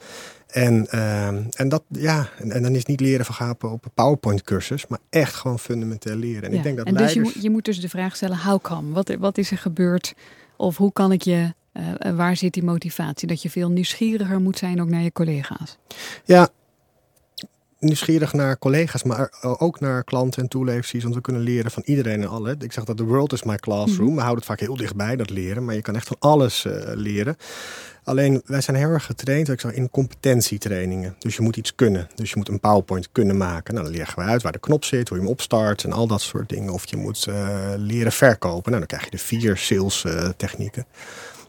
[0.56, 1.26] En, uh,
[1.60, 5.34] en, dat, ja, en, en, dan is niet leren vergapen op een PowerPoint-cursus, maar echt
[5.34, 6.42] gewoon fundamenteel leren.
[6.42, 8.62] En ik denk dat en dus je, moet, je moet dus de vraag stellen: how
[8.62, 8.92] come?
[8.92, 10.14] Wat, wat is er gebeurd?
[10.56, 13.28] Of hoe kan ik je, uh, waar zit die motivatie?
[13.28, 15.78] Dat je veel nieuwsgieriger moet zijn ook naar je collega's.
[16.24, 16.48] Ja,
[17.78, 21.02] nieuwsgierig naar collega's, maar ook naar klanten en toeleveranciers.
[21.02, 22.56] Want we kunnen leren van iedereen en alle.
[22.58, 24.06] Ik zeg dat de world is my classroom.
[24.06, 24.14] Mhm.
[24.14, 25.64] We houden het vaak heel dichtbij, dat leren.
[25.64, 27.36] Maar je kan echt van alles uh, leren.
[28.04, 31.14] Alleen wij zijn heel erg getraind ik zeg, in competentietrainingen.
[31.18, 32.08] Dus je moet iets kunnen.
[32.14, 33.74] Dus je moet een PowerPoint kunnen maken.
[33.74, 36.06] Nou, dan leggen we uit waar de knop zit, hoe je hem opstart en al
[36.06, 36.72] dat soort dingen.
[36.72, 38.72] Of je moet uh, leren verkopen.
[38.72, 40.86] Nou, dan krijg je de vier sales uh, technieken.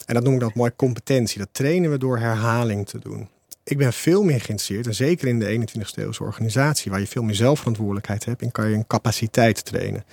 [0.06, 1.40] En dat noem ik dan mooi competentie.
[1.40, 3.30] Dat trainen we door herhaling te doen
[3.70, 7.24] ik ben veel meer geïnteresseerd, en zeker in de 21ste eeuwse organisatie, waar je veel
[7.24, 10.06] meer zelfverantwoordelijkheid hebt, en kan je een capaciteit trainen.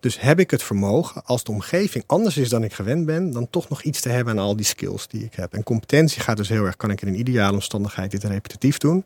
[0.00, 3.50] Dus heb ik het vermogen, als de omgeving anders is dan ik gewend ben, dan
[3.50, 5.54] toch nog iets te hebben aan al die skills die ik heb.
[5.54, 9.04] En competentie gaat dus heel erg, kan ik in een ideale omstandigheid dit repetitief doen?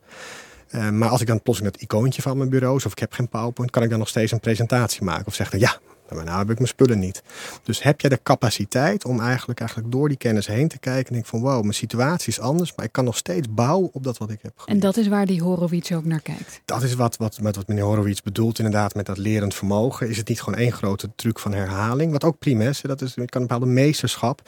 [0.71, 3.29] Uh, maar als ik dan plotseling dat icoontje van mijn bureau, of ik heb geen
[3.29, 5.27] PowerPoint, kan ik dan nog steeds een presentatie maken.
[5.27, 7.23] Of zeggen, ja, maar nou heb ik mijn spullen niet.
[7.63, 11.15] Dus heb jij de capaciteit om eigenlijk, eigenlijk door die kennis heen te kijken en
[11.15, 14.19] denk van wow, mijn situatie is anders, maar ik kan nog steeds bouwen op dat
[14.19, 14.83] wat ik heb geleerd.
[14.83, 16.61] En dat is waar die Horowitz ook naar kijkt.
[16.65, 20.09] Dat is wat, wat, met wat meneer Horowitz bedoelt inderdaad met dat lerend vermogen.
[20.09, 22.81] Is het niet gewoon één grote truc van herhaling, wat ook prima is.
[22.81, 24.43] Dat is, je kan een bepaalde meesterschap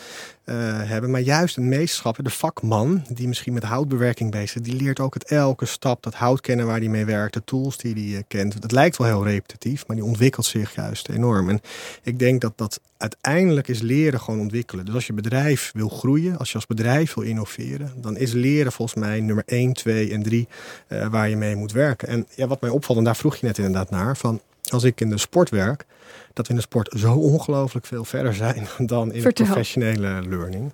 [0.45, 4.83] uh, hebben, maar juist een meesterschap, de vakman die misschien met houtbewerking bezig is, die
[4.83, 7.93] leert ook het elke stap, dat hout kennen waar hij mee werkt, de tools die
[7.93, 8.63] hij uh, kent.
[8.63, 11.54] Dat lijkt wel heel repetitief, maar die ontwikkelt zich juist enorm.
[11.55, 11.61] En
[12.03, 14.85] ik denk dat dat uiteindelijk is leren gewoon ontwikkelen.
[14.85, 18.73] Dus als je bedrijf wil groeien, als je als bedrijf wil innoveren, dan is leren
[18.73, 20.49] volgens mij nummer 1, 2 en 3
[20.89, 22.09] uh, waar je mee moet werken.
[22.09, 25.01] En ja, wat mij opvalt, en daar vroeg je net inderdaad naar, van als ik
[25.01, 25.87] in de sport werk,
[26.33, 29.45] dat we in de sport zo ongelooflijk veel verder zijn dan in Vertel.
[29.45, 30.73] de professionele learning.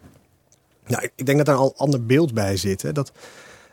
[0.87, 2.83] Nou, ik denk dat daar al een ander beeld bij zit.
[2.83, 2.93] Hè?
[2.93, 3.13] Dat,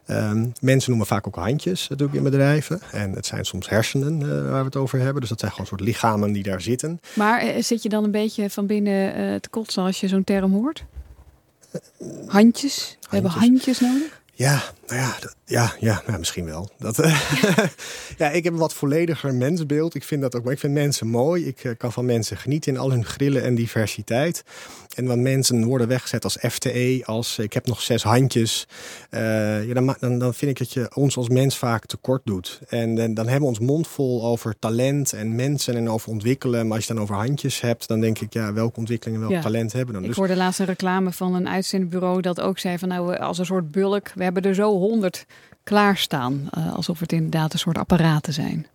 [0.10, 2.82] Um, mensen noemen vaak ook handjes natuurlijk in bedrijven.
[2.91, 5.20] En het zijn soms hersenen uh, waar we het over hebben.
[5.22, 7.00] Dus dat zijn gewoon soort lichamen die daar zitten.
[7.13, 10.24] Maar uh, zit je dan een beetje van binnen uh, te kotsen als je zo'n
[10.24, 10.86] term hoort?
[11.72, 12.28] Handjes?
[12.28, 12.98] handjes?
[13.02, 14.22] We hebben handjes nodig?
[14.38, 16.69] Ja, nou ja, dat, ja, ja nou, misschien wel.
[16.78, 17.21] Dat, uh,
[18.17, 19.95] ja, ik heb een wat vollediger mensbeeld.
[19.95, 20.43] Ik vind dat ook.
[20.43, 21.47] Maar ik vind mensen mooi.
[21.47, 24.43] Ik uh, kan van mensen genieten in al hun grillen en diversiteit.
[24.95, 28.67] En wat mensen worden weggezet als FTE, als ik heb nog zes handjes.
[29.12, 32.60] Uh, ja, dan, dan, dan vind ik dat je ons als mens vaak tekort doet.
[32.67, 36.67] En, dan hebben we ons mond vol over talent en mensen en over ontwikkelen.
[36.67, 39.41] Maar als je dan over handjes hebt, dan denk ik, ja, welke ontwikkeling en welk
[39.41, 40.04] talent hebben dan?
[40.04, 40.17] Ik dus...
[40.17, 43.71] hoorde laatst een reclame van een uitzendbureau dat ook zei van nou, als een soort
[43.71, 45.26] bulk, hebben er zo honderd
[45.63, 46.50] klaarstaan.
[46.58, 48.68] Uh, alsof het inderdaad een soort apparaten zijn.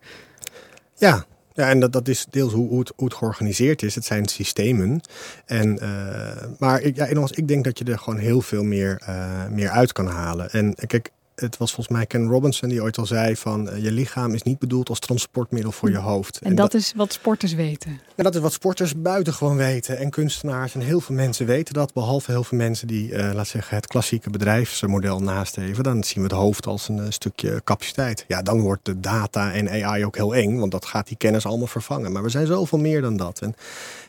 [0.95, 3.95] Ja, ja, en dat, dat is deels hoe, hoe, het, georganiseerd is.
[3.95, 5.01] Het zijn systemen.
[5.45, 9.47] En, uh, maar ik, ja, ik denk dat je er gewoon heel veel meer, uh,
[9.47, 10.51] meer uit kan halen.
[10.51, 13.91] En kijk, het was volgens mij Ken Robinson die ooit al zei van uh, je
[13.91, 16.39] lichaam is niet bedoeld als transportmiddel voor je hoofd.
[16.39, 17.99] En, dat, is wat sporters weten.
[18.15, 19.97] En dat is wat sporters buitengewoon weten.
[19.97, 21.93] En kunstenaars en heel veel mensen weten dat.
[21.93, 25.83] Behalve heel veel mensen die, uh, laat zeggen, het klassieke bedrijfsmodel nastreven.
[25.83, 28.25] Dan zien we het hoofd als een uh, stukje capaciteit.
[28.27, 30.59] Ja, dan wordt de data en AI ook heel eng.
[30.59, 32.11] Want dat gaat die kennis allemaal vervangen.
[32.11, 33.39] Maar we zijn zoveel meer dan dat.
[33.39, 33.55] En,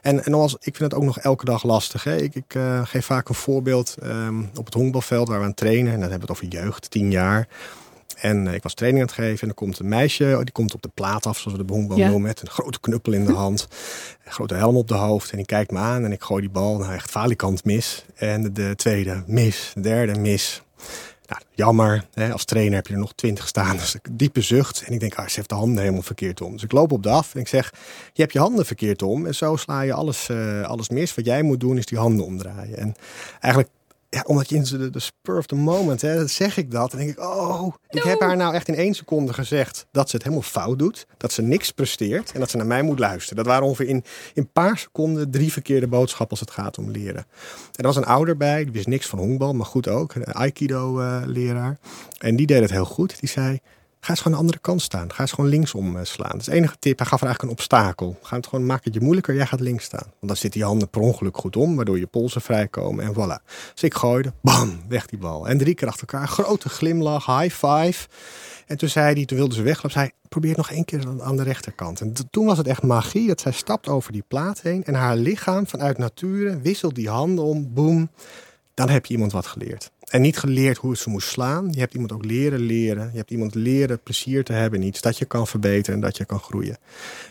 [0.03, 2.05] en, en als, ik vind het ook nog elke dag lastig.
[2.05, 2.17] Hè?
[2.17, 5.93] Ik, ik geef vaak een voorbeeld um, op het honkbalveld waar we aan trainen.
[5.93, 7.49] En dan hebben we het over jeugd, tien jaar.
[8.25, 10.75] En eh, ik was training aan het geven en er komt een meisje, die komt
[10.75, 12.09] op de plaat af, zoals we de ja.
[12.09, 13.69] noemen, met een grote knuppel in de hand,
[14.25, 15.31] een grote helm op de hoofd.
[15.31, 18.05] En die kijkt me aan en ik gooi die bal, nou echt falikant mis.
[18.15, 20.63] En de tweede mis, de derde mis.
[21.27, 23.77] Nou, jammer, hè, als trainer heb je er nog twintig staan.
[23.85, 24.83] Dus ik diepe zucht.
[24.87, 26.53] En ik denk, ah, ze heeft de handen helemaal verkeerd om.
[26.53, 27.73] Dus ik loop op de af en ik zeg,
[28.13, 29.27] je hebt je handen verkeerd om.
[29.27, 31.15] En zo sla je alles, uh, alles mis.
[31.15, 32.79] Wat jij moet doen is die handen omdraaien.
[32.79, 32.95] En
[33.41, 33.74] eigenlijk
[34.15, 36.93] ja, omdat je in de, de spur of the moment, hè, zeg ik dat.
[36.93, 40.17] En denk ik, oh, ik heb haar nou echt in één seconde gezegd dat ze
[40.17, 41.07] het helemaal fout doet.
[41.17, 43.37] Dat ze niks presteert en dat ze naar mij moet luisteren.
[43.37, 46.91] Dat waren ongeveer in, in een paar seconden drie verkeerde boodschappen als het gaat om
[46.91, 47.25] leren.
[47.25, 47.27] En
[47.73, 50.15] er was een ouder bij, die wist niks van honkbal, maar goed ook.
[50.15, 51.79] Een Aikido-leraar.
[52.19, 53.21] en die deed het heel goed.
[53.21, 53.61] Die zei,
[54.05, 55.13] Ga eens gewoon de andere kant staan.
[55.13, 56.31] Ga eens gewoon linksom eh, slaan.
[56.31, 56.99] Dat is de enige tip.
[56.99, 58.19] Hij gaf er eigenlijk een obstakel.
[58.23, 59.35] Ga het gewoon, maak het je moeilijker.
[59.35, 60.05] Jij gaat links staan.
[60.05, 61.77] Want dan zitten je handen per ongeluk goed om.
[61.77, 63.05] Waardoor je polsen vrijkomen.
[63.05, 63.45] En voilà.
[63.73, 64.33] Dus ik gooide.
[64.43, 64.81] Bam.
[64.89, 65.49] Weg die bal.
[65.49, 66.29] En drie keer achter elkaar.
[66.29, 67.27] Grote glimlach.
[67.27, 68.09] High five.
[68.67, 71.43] En toen zei hij, toen wilde ze weglopen, zei probeer nog één keer aan de
[71.43, 72.01] rechterkant.
[72.01, 75.17] En toen was het echt magie dat zij stapt over die plaat heen en haar
[75.17, 78.11] lichaam vanuit nature wisselt die handen om, boem.
[78.75, 79.91] Dan heb je iemand wat geleerd.
[80.15, 81.69] En niet geleerd hoe ze moest slaan.
[81.71, 83.11] Je hebt iemand ook leren leren.
[83.13, 85.01] Je hebt iemand leren plezier te hebben in iets.
[85.01, 86.79] Dat je kan verbeteren en dat je kan groeien.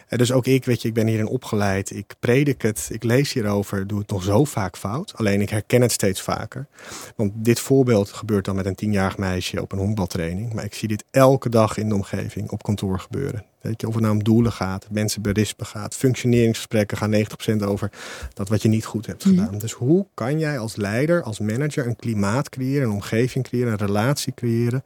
[0.08, 1.96] En dus ook ik, weet je, ik ben hierin opgeleid.
[1.96, 2.88] Ik predik het.
[2.92, 3.88] Ik lees hierover.
[3.88, 5.14] Doe het nog zo vaak fout.
[5.16, 6.68] Alleen ik herken het steeds vaker.
[7.16, 10.54] Want dit voorbeeld gebeurt dan met een tienjarig meisje op een honkbaltraining.
[10.54, 13.53] Maar ik zie dit elke dag in de omgeving op kantoor gebeuren.
[13.64, 17.26] Weet je, of het nou om doelen gaat, mensen berispen gaat, functioneringsgesprekken gaan
[17.62, 17.92] 90% over
[18.34, 19.36] dat wat je niet goed hebt mhm.
[19.36, 19.58] gedaan.
[19.58, 23.78] Dus hoe kan jij als leider, als manager een klimaat creëren, een omgeving creëren, een
[23.78, 24.84] relatie creëren,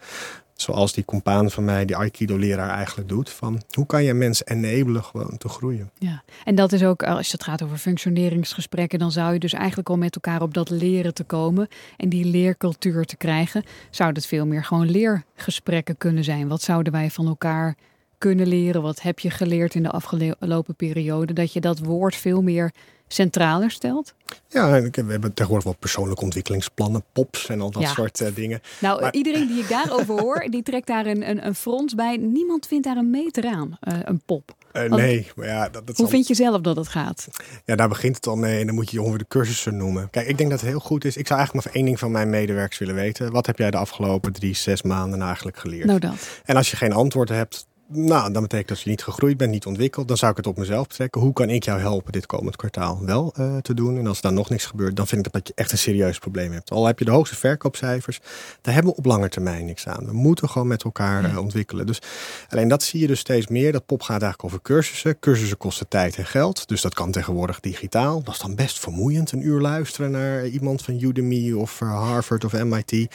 [0.62, 3.30] zoals die compaan van mij, die Aikido-leraar eigenlijk doet.
[3.30, 5.92] Van hoe kan je mensen enabelen gewoon te groeien?
[5.98, 9.90] Ja, en dat is ook, als het gaat over functioneringsgesprekken, dan zou je dus eigenlijk
[9.90, 13.64] al met elkaar op dat leren te komen en die leercultuur te krijgen.
[13.90, 16.48] Zou het veel meer gewoon leergesprekken kunnen zijn?
[16.48, 17.76] Wat zouden wij van elkaar
[18.18, 18.82] kunnen leren?
[18.82, 21.34] Wat heb je geleerd in de afgelopen periode?
[21.34, 22.72] Dat je dat woord veel meer
[23.08, 24.14] centraler stelt?
[24.48, 28.62] Ja, we hebben tegenwoordig wel persoonlijke ontwikkelingsplannen, POPs en al dat soort uh, dingen.
[28.80, 29.14] Nou, maar...
[29.14, 32.18] iedereen die ik daarover hoor, die trekt daar een, een, een frons bij.
[32.18, 34.56] Niemand vindt daar een meter aan, uh, een pop.
[34.74, 37.28] Uh, nee, maar ja, dat, dat Hoe vind je zelf dat het gaat?
[37.66, 40.10] Ja, daar begint het al mee en dan moet je je ongeveer de cursussen noemen.
[40.10, 41.18] Kijk, ik denk dat het heel goed is.
[41.18, 43.32] Ik zou eigenlijk maar één ding van mijn medewerkers willen weten.
[43.32, 45.86] Wat heb jij de afgelopen drie, zes maanden eigenlijk geleerd?
[45.86, 46.42] Nou dat.
[46.46, 49.66] En als je geen antwoord hebt, nou, dan betekent dat je niet gegroeid bent, niet
[49.66, 50.08] ontwikkeld.
[50.08, 51.22] Dan zou ik het op mezelf betrekken.
[51.22, 53.98] Hoe kan ik jou helpen dit komend kwartaal wel uh, te doen?
[53.98, 56.20] En als er dan nog niks gebeurt, dan vind ik dat je echt een serieus
[56.20, 56.72] probleem hebt.
[56.72, 58.20] Al heb je de hoogste verkoopcijfers,
[58.62, 60.06] daar hebben we op lange termijn niks aan.
[60.06, 61.86] We moeten gewoon met elkaar uh, ontwikkelen.
[61.86, 62.02] Dus
[62.50, 63.72] alleen dat zie je dus steeds meer.
[63.72, 65.20] Dat pop gaat eigenlijk over cursussen.
[65.20, 66.68] Cursussen kosten tijd en geld.
[66.68, 68.24] Dus dat kan tegenwoordig digitaal.
[68.24, 72.64] Dat is dan best vermoeiend, een uur luisteren naar iemand van Udemy of Harvard of
[72.64, 72.90] MIT.
[72.90, 73.08] Dus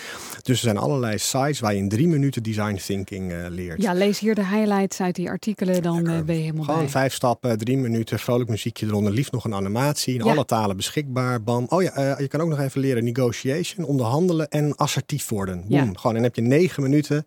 [0.42, 3.82] er zijn allerlei sites waar je in drie minuten design thinking leert.
[3.82, 6.88] Ja, lees hier de highlights uit die artikelen, dan uh, ben je helemaal Gewoon bij.
[6.88, 10.30] vijf stappen, drie minuten, vrolijk muziekje eronder, liefst nog een animatie, in ja.
[10.30, 11.66] alle talen beschikbaar, bam.
[11.68, 15.64] Oh ja, uh, je kan ook nog even leren negotiation, onderhandelen en assertief worden.
[15.68, 15.86] Boom.
[15.86, 15.90] Ja.
[15.92, 17.26] Gewoon, en heb je negen minuten.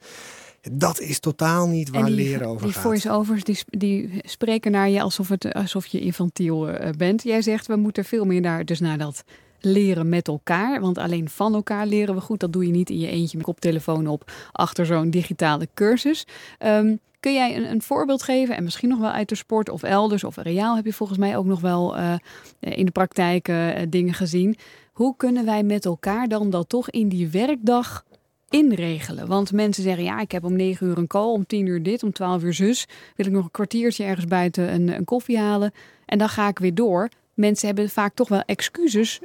[0.72, 2.84] Dat is totaal niet waar die, leren over die gaat.
[2.84, 7.24] voice-overs die, die spreken naar je alsof, het, alsof je infantiel uh, bent.
[7.24, 9.24] Jij zegt, we moeten veel meer naar, dus naar dat
[9.60, 10.82] leren met elkaar.
[10.82, 12.40] Want alleen van elkaar leren we goed.
[12.40, 16.28] Dat doe je niet in je eentje met koptelefoon op achter zo'n digitale cursus.
[16.66, 18.56] Um, kun jij een, een, voorbeeld geven?
[18.56, 21.38] En misschien nog wel uit de sport of elders of reaal heb je volgens mij
[21.38, 22.14] ook nog wel uh,
[22.60, 24.58] in de praktijk uh, dingen gezien.
[24.92, 28.06] Hoe kunnen wij met elkaar dan dat toch in die werkdag
[28.50, 29.28] inregelen?
[29.28, 32.04] Want mensen zeggen, ja, ik heb om 9 uur een call, om 10 uur dit,
[32.04, 32.88] om 12 uur zus.
[33.16, 35.74] Wil ik nog een kwartiertje ergens buiten een, een koffie halen
[36.06, 37.10] en dan ga ik weer door.
[37.34, 39.20] Mensen hebben vaak toch wel excuses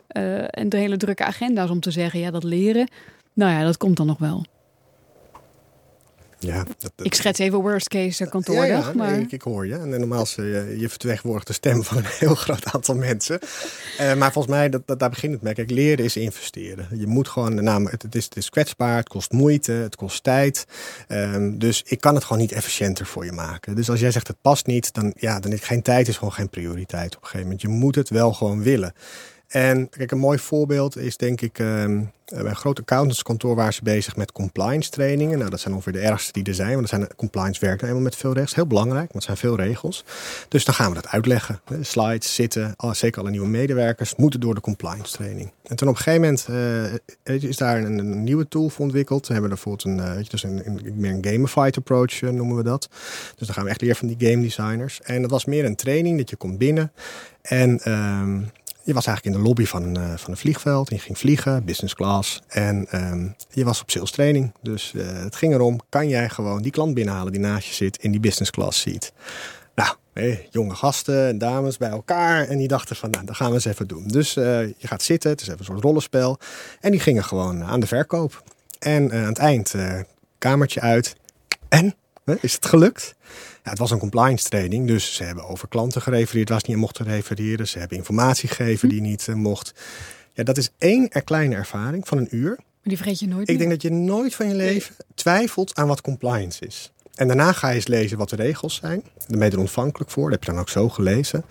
[0.49, 2.89] en de hele drukke agenda's om te zeggen, ja, dat leren,
[3.33, 4.45] nou ja, dat komt dan nog wel.
[6.43, 8.67] Ja, dat, dat, ik schets even worst case kantoordag.
[8.67, 9.11] Ja, ja, maar...
[9.11, 9.75] nee, ik, ik, hoor je.
[9.75, 13.39] En normaal is je, je vertegenwoordigt de stem van een heel groot aantal mensen.
[14.01, 15.55] Uh, maar volgens mij, dat, dat, daar begint het mee.
[15.55, 16.89] Kijk, leren is investeren.
[16.95, 20.23] Je moet gewoon, nou, het, het, is, het is kwetsbaar, het kost moeite, het kost
[20.23, 20.67] tijd.
[21.09, 23.77] Um, dus ik kan het gewoon niet efficiënter voor je maken.
[23.77, 26.33] Dus als jij zegt het past niet, dan, ja, dan is geen tijd is gewoon
[26.33, 27.63] geen prioriteit op een gegeven moment.
[27.63, 28.95] Je moet het wel gewoon willen.
[29.51, 34.17] En kijk, een mooi voorbeeld is denk ik um, een groot accountantskantoor waar ze bezig
[34.17, 35.39] met compliance trainingen.
[35.39, 38.03] Nou, dat zijn ongeveer de ergste die er zijn, want er zijn, compliance werkt helemaal
[38.03, 38.55] met veel regels.
[38.55, 40.05] Heel belangrijk, want het zijn veel regels.
[40.49, 41.61] Dus dan gaan we dat uitleggen.
[41.81, 45.53] Slides, zitten, zeker alle nieuwe medewerkers moeten door de compliance training.
[45.63, 46.47] En toen op een gegeven moment
[47.25, 49.27] uh, is daar een, nieuwe tool voor ontwikkeld.
[49.27, 52.89] We hebben bijvoorbeeld een, uh, dus een, meer een gamified approach noemen we dat.
[53.37, 55.01] Dus dan gaan we echt leren van die game designers.
[55.03, 56.93] En dat was meer een training dat je komt binnen
[57.43, 57.93] en...
[57.93, 58.51] Um,
[58.85, 60.89] je was eigenlijk in de lobby van, uh, van een vliegveld.
[60.89, 62.41] En je ging vliegen, business class.
[62.49, 64.53] En um, je was op sales training.
[64.63, 67.97] Dus uh, het ging erom, kan jij gewoon die klant binnenhalen die naast je zit
[67.97, 69.13] in die business class seat.
[69.75, 69.97] Nou,
[70.51, 72.49] jonge gasten en dames bij elkaar.
[72.49, 74.07] En die dachten van, nou, dat gaan we eens even doen.
[74.07, 76.39] Dus uh, je gaat zitten, het is even een soort rollenspel.
[76.81, 78.43] En die gingen gewoon aan de verkoop.
[78.79, 79.75] En aan het eind,
[80.39, 81.17] kamertje uit.
[81.69, 81.95] En,
[82.41, 83.15] is het gelukt?
[83.65, 86.79] Ja, het was een compliance training, dus ze hebben over klanten gerefereerd waar ze niet
[86.79, 87.69] mochten refereren.
[87.69, 89.75] Ze hebben informatie gegeven die niet uh, mocht.
[90.33, 92.55] Ja, dat is één er kleine ervaring van een uur.
[92.57, 93.59] Maar die vergeet je nooit Ik meer.
[93.59, 96.93] denk dat je nooit van je leven twijfelt aan wat compliance is.
[97.15, 99.03] En daarna ga je eens lezen wat de regels zijn.
[99.27, 100.23] Daar ben je er ontvankelijk voor.
[100.23, 101.45] Dat heb je dan ook zo gelezen.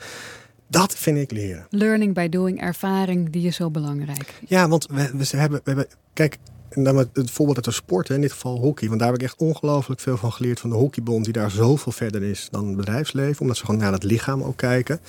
[0.68, 1.66] Dat vind ik leren.
[1.70, 4.34] Learning by doing, ervaring, die is zo belangrijk.
[4.48, 5.88] Ja, want we, we, hebben, we hebben...
[6.14, 6.38] Kijk,
[6.70, 8.88] en dan met het voorbeeld uit de sport, in dit geval hockey.
[8.88, 11.92] Want daar heb ik echt ongelooflijk veel van geleerd van de hockeybond, die daar zoveel
[11.92, 13.42] verder is dan het bedrijfsleven.
[13.42, 15.00] Omdat ze gewoon naar het lichaam ook kijken.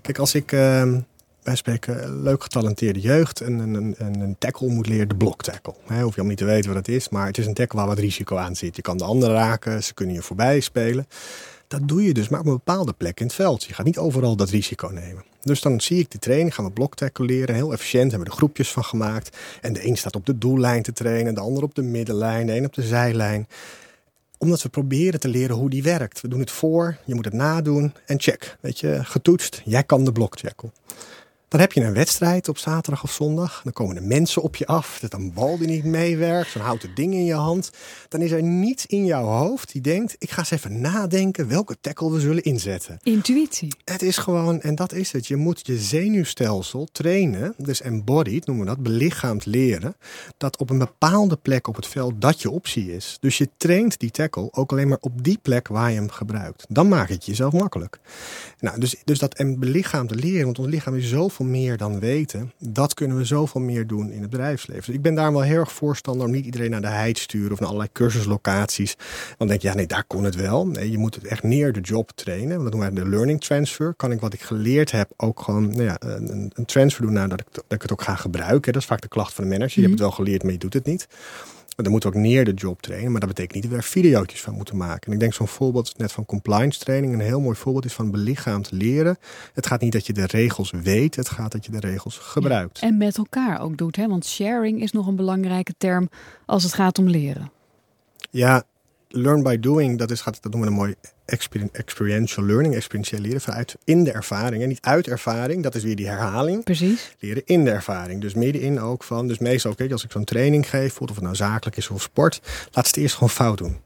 [0.00, 0.92] Kijk, als ik, uh,
[1.42, 5.74] wij spreken, leuk getalenteerde jeugd, een, een, een, een tackle moet leren, de block tackle.
[5.86, 7.78] He, hoef je allemaal niet te weten wat het is, maar het is een tackle
[7.78, 8.76] waar wat risico aan zit.
[8.76, 11.06] Je kan de anderen raken, ze kunnen je voorbij spelen.
[11.68, 13.64] Dat doe je dus maar op een bepaalde plek in het veld.
[13.64, 15.24] Je gaat niet overal dat risico nemen.
[15.42, 17.54] Dus dan zie ik die training, gaan we bloktackle leren.
[17.54, 19.36] Heel efficiënt, hebben we er groepjes van gemaakt.
[19.60, 22.56] En de een staat op de doellijn te trainen, de ander op de middenlijn, de
[22.56, 23.48] een op de zijlijn.
[24.38, 26.20] Omdat we proberen te leren hoe die werkt.
[26.20, 28.56] We doen het voor, je moet het nadoen en check.
[28.60, 30.70] Weet je, getoetst, jij kan de bloktackle.
[31.48, 33.60] Dan heb je een wedstrijd op zaterdag of zondag.
[33.64, 34.98] Dan komen er mensen op je af.
[35.00, 36.50] Dat een bal die niet meewerkt.
[36.50, 37.70] Zo'n houten ding in je hand.
[38.08, 40.16] Dan is er niets in jouw hoofd die denkt...
[40.18, 42.98] ik ga eens even nadenken welke tackle we zullen inzetten.
[43.02, 43.74] Intuïtie.
[43.84, 45.26] Het is gewoon, en dat is het.
[45.26, 47.54] Je moet je zenuwstelsel trainen.
[47.56, 48.82] Dus embodied noemen we dat.
[48.82, 49.96] Belichaamd leren.
[50.36, 53.16] Dat op een bepaalde plek op het veld dat je optie is.
[53.20, 56.66] Dus je traint die tackle ook alleen maar op die plek waar je hem gebruikt.
[56.68, 57.98] Dan maak het jezelf makkelijk.
[58.60, 60.44] Nou, dus, dus dat en belichaamd leren.
[60.44, 62.52] Want ons lichaam is zo zoveel meer dan weten.
[62.58, 64.84] Dat kunnen we zoveel meer doen in het bedrijfsleven.
[64.84, 67.20] Dus ik ben daar wel heel erg voorstander om niet iedereen naar de heid te
[67.20, 68.96] sturen of naar allerlei cursuslocaties.
[69.36, 70.66] Dan denk je, ja nee, daar kon het wel.
[70.66, 72.48] Nee, je moet het echt neer de job trainen.
[72.48, 73.94] Want dat noemen wij de learning transfer.
[73.94, 77.28] Kan ik wat ik geleerd heb ook gewoon nou ja, een, een transfer doen naar
[77.28, 78.72] dat ik, dat ik het ook ga gebruiken.
[78.72, 79.74] Dat is vaak de klacht van de manager.
[79.74, 81.08] Je hebt het wel geleerd, maar je doet het niet.
[81.78, 83.10] Maar dan moeten we ook neer de job trainen.
[83.10, 85.06] Maar dat betekent niet dat we er video's van moeten maken.
[85.06, 87.12] En ik denk zo'n voorbeeld net van compliance training.
[87.12, 89.18] Een heel mooi voorbeeld is van belichaamd leren.
[89.52, 91.16] Het gaat niet dat je de regels weet.
[91.16, 92.80] Het gaat dat je de regels gebruikt.
[92.80, 93.96] en met elkaar ook doet.
[93.96, 94.08] Hè?
[94.08, 96.08] Want sharing is nog een belangrijke term
[96.46, 97.50] als het gaat om leren.
[98.30, 98.62] Ja,
[99.08, 100.94] learn by doing, dat, is, dat noemen we een mooi
[101.72, 104.62] experiential learning, experientieel leren vanuit in de ervaring.
[104.62, 106.64] En niet uit ervaring, dat is weer die herhaling.
[106.64, 107.14] Precies.
[107.18, 108.20] Leren in de ervaring.
[108.20, 111.34] Dus middenin ook van, dus meestal ook, als ik zo'n training geef, of het nou
[111.34, 112.40] zakelijk is of sport,
[112.72, 113.76] laat ze het eerst gewoon fout doen.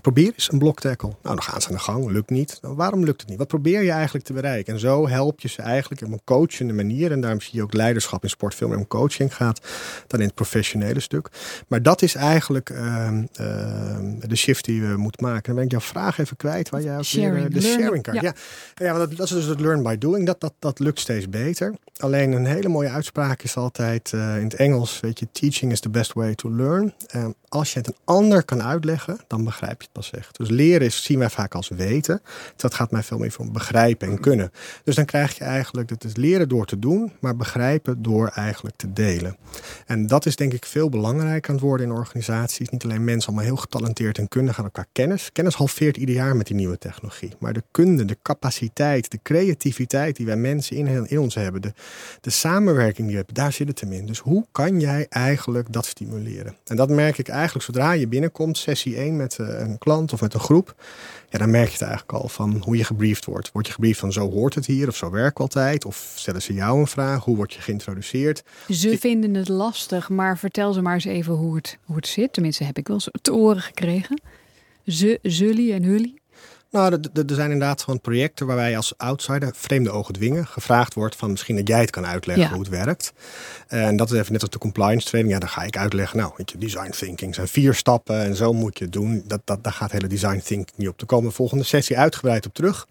[0.00, 1.08] Probeer eens een blok tackle.
[1.08, 2.10] Nou, dan gaan ze aan de gang.
[2.10, 2.58] Lukt niet.
[2.62, 3.38] Nou, waarom lukt het niet?
[3.38, 4.72] Wat probeer je eigenlijk te bereiken?
[4.72, 7.12] En zo help je ze eigenlijk op een coachende manier.
[7.12, 9.60] En daarom zie je ook leiderschap in sport veel meer om coaching gaat
[10.06, 11.28] dan in het professionele stuk.
[11.68, 13.08] Maar dat is eigenlijk uh,
[14.20, 15.42] de shift die we moeten maken.
[15.42, 16.68] Dan ben ik jouw vraag even kwijt.
[16.68, 17.34] Waar jij ook sharing.
[17.34, 18.20] weer, de sharing card.
[18.20, 18.34] Ja,
[18.74, 18.86] ja.
[18.86, 20.26] ja dat, dat, is dus het learn by doing.
[20.26, 21.74] Dat, dat, dat lukt steeds beter.
[21.96, 25.00] Alleen een hele mooie uitspraak is altijd uh, in het Engels.
[25.00, 26.94] Weet je, teaching is the best way to learn.
[27.16, 30.36] Uh, als je het een ander kan uitleggen, dan begrijp je het pas echt.
[30.36, 32.22] Dus leren is, zien wij vaak als weten.
[32.56, 34.52] Dat gaat mij veel meer van begrijpen en kunnen.
[34.84, 38.76] Dus dan krijg je eigenlijk, dat is leren door te doen, maar begrijpen door eigenlijk
[38.76, 39.36] te delen.
[39.86, 42.68] En dat is denk ik veel belangrijker aan het worden in organisaties.
[42.68, 45.32] Niet alleen mensen allemaal heel getalenteerd en kundig aan elkaar kennis.
[45.32, 47.32] Kennis halveert ieder jaar met die nieuwe technologie.
[47.38, 51.72] Maar de kunde, de capaciteit, de creativiteit die wij mensen in, in ons hebben, de,
[52.20, 54.06] de samenwerking die we hebben, daar zit het hem in.
[54.06, 56.56] Dus hoe kan jij eigenlijk dat stimuleren?
[56.64, 60.34] En dat merk ik eigenlijk zodra je binnenkomt, sessie 1 met een klant of met
[60.34, 60.74] een groep.
[61.28, 63.52] Ja, dan merk je het eigenlijk al van hoe je gebriefd wordt.
[63.52, 65.84] Word je gebriefd van zo hoort het hier of zo werkt altijd?
[65.84, 67.24] Of stellen ze jou een vraag?
[67.24, 68.42] Hoe word je geïntroduceerd?
[68.68, 72.32] Ze vinden het lastig, maar vertel ze maar eens even hoe het, hoe het zit.
[72.32, 74.20] Tenminste, heb ik wel eens te oren gekregen.
[74.86, 76.19] Ze, zully en hully.
[76.70, 80.46] Nou, er zijn inderdaad gewoon projecten waarbij je als outsider vreemde ogen dwingen.
[80.46, 83.12] Gevraagd wordt van misschien dat jij het kan uitleggen hoe het werkt.
[83.68, 85.34] En dat is even net als de compliance training.
[85.34, 86.18] Ja, dan ga ik uitleggen.
[86.18, 89.22] Nou, weet je, design thinking zijn vier stappen en zo moet je het doen.
[89.26, 90.98] Dat, dat, daar gaat hele design thinking niet op.
[90.98, 92.86] te komen volgende sessie uitgebreid op terug.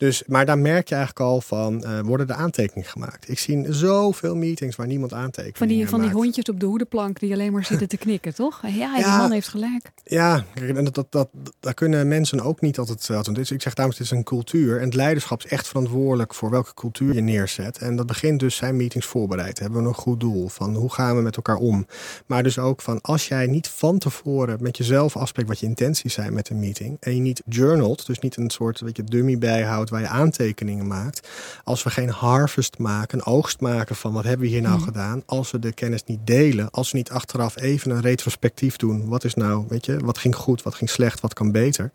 [0.00, 3.28] Dus, maar daar merk je eigenlijk al van, uh, worden de aantekeningen gemaakt.
[3.28, 5.58] Ik zie zoveel meetings waar niemand aantekent.
[5.58, 8.62] Van die, van die hondjes op de hoedenplank die alleen maar zitten te knikken, toch?
[8.66, 9.90] Ja, die man heeft gelijk.
[10.04, 11.28] Ja, en dat, dat, dat,
[11.60, 13.06] daar kunnen mensen ook niet altijd...
[13.06, 14.78] Want ik zeg dames, het is een cultuur.
[14.78, 17.78] En het leiderschap is echt verantwoordelijk voor welke cultuur je neerzet.
[17.78, 19.58] En dat begint dus zijn meetings voorbereid.
[19.58, 21.86] Hebben we een goed doel van hoe gaan we met elkaar om?
[22.26, 26.14] Maar dus ook van als jij niet van tevoren met jezelf afspreekt wat je intenties
[26.14, 26.96] zijn met een meeting.
[27.00, 30.86] En je niet journalt, dus niet een soort weet je, dummy bijhoudt waar je aantekeningen
[30.86, 31.28] maakt.
[31.64, 34.84] Als we geen harvest maken, een oogst maken van wat hebben we hier nou hmm.
[34.84, 35.22] gedaan.
[35.26, 36.70] Als we de kennis niet delen.
[36.70, 39.08] Als we niet achteraf even een retrospectief doen.
[39.08, 41.92] Wat is nou, weet je, wat ging goed, wat ging slecht, wat kan beter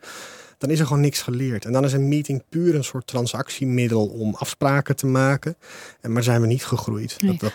[0.57, 1.65] dan is er gewoon niks geleerd.
[1.65, 5.55] En dan is een meeting puur een soort transactiemiddel om afspraken te maken.
[6.01, 7.15] En maar zijn we niet gegroeid.
[7.19, 7.53] Dat, dat,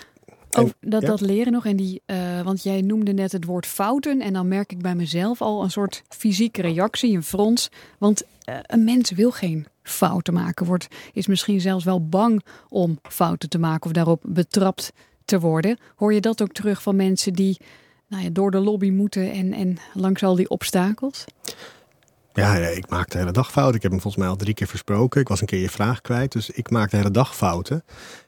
[0.58, 1.66] Oh, dat, dat leren nog.
[1.66, 4.20] En die, uh, want jij noemde net het woord fouten.
[4.20, 7.68] En dan merk ik bij mezelf al een soort fysieke reactie, een frons.
[7.98, 8.22] Want
[8.62, 10.66] een mens wil geen fouten maken.
[10.66, 14.92] Wordt, is misschien zelfs wel bang om fouten te maken of daarop betrapt
[15.24, 15.78] te worden.
[15.96, 17.60] Hoor je dat ook terug van mensen die
[18.08, 21.24] nou ja, door de lobby moeten en, en langs al die obstakels?
[22.40, 23.76] Ja, ik maak de hele dag fouten.
[23.76, 25.20] Ik heb hem volgens mij al drie keer versproken.
[25.20, 27.82] Ik was een keer je vraag kwijt, dus ik maak de hele dag fouten.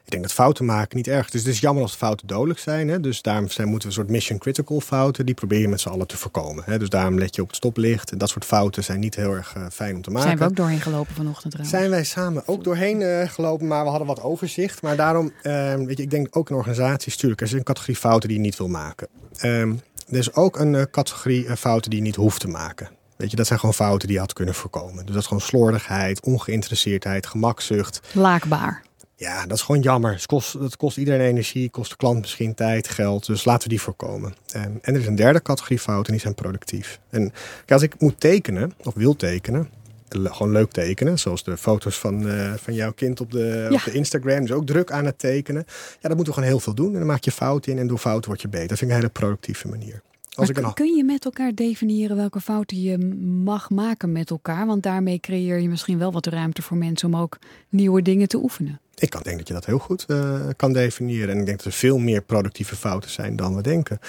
[0.05, 1.29] Ik denk dat fouten maken niet erg.
[1.29, 2.87] Dus het is jammer als de fouten dodelijk zijn.
[2.87, 2.99] Hè?
[2.99, 5.25] Dus daarom zijn, moeten we een soort mission critical fouten.
[5.25, 6.63] Die probeer je met z'n allen te voorkomen.
[6.65, 6.79] Hè?
[6.79, 8.11] Dus daarom let je op het stoplicht.
[8.11, 10.27] En dat soort fouten zijn niet heel erg uh, fijn om te maken.
[10.27, 11.79] Zijn we ook doorheen gelopen vanochtend trouwens?
[11.79, 14.81] Zijn wij samen ook doorheen uh, gelopen, maar we hadden wat overzicht.
[14.81, 17.95] Maar daarom, uh, weet je, ik denk ook in organisaties, natuurlijk, er is een categorie
[17.95, 19.07] fouten die je niet wil maken.
[19.41, 22.89] Um, er is ook een uh, categorie fouten die je niet hoeft te maken.
[23.15, 25.05] Weet je, dat zijn gewoon fouten die je had kunnen voorkomen.
[25.05, 28.01] Dus dat is gewoon slordigheid, ongeïnteresseerdheid, gemakzucht.
[28.11, 28.81] Laakbaar.
[29.15, 30.11] Ja, dat is gewoon jammer.
[30.13, 33.25] Het kost, het kost iedereen energie, kost de klant misschien tijd, geld.
[33.25, 34.33] Dus laten we die voorkomen.
[34.51, 36.99] En, en er is een derde categorie fouten en die zijn productief.
[37.09, 39.69] En kijk, als ik moet tekenen, of wil tekenen,
[40.09, 41.19] gewoon leuk tekenen.
[41.19, 44.41] Zoals de foto's van, uh, van jouw kind op de, op de Instagram.
[44.41, 45.63] Dus ook druk aan het tekenen.
[45.67, 46.91] Ja, dat moeten we gewoon heel veel doen.
[46.91, 48.67] En dan maak je fouten in en door fouten word je beter.
[48.67, 50.01] Dat vind ik een hele productieve manier.
[50.35, 52.97] Als Maar ik een, kun je met elkaar definiëren welke fouten je
[53.43, 54.65] mag maken met elkaar?
[54.65, 57.37] Want daarmee creëer je misschien wel wat ruimte voor mensen om ook
[57.69, 58.79] nieuwe dingen te oefenen.
[58.95, 61.29] ik kan denk dat je dat heel goed eh, kan definiëren.
[61.29, 63.99] En ik denk dat er veel meer productieve fouten zijn dan we denken.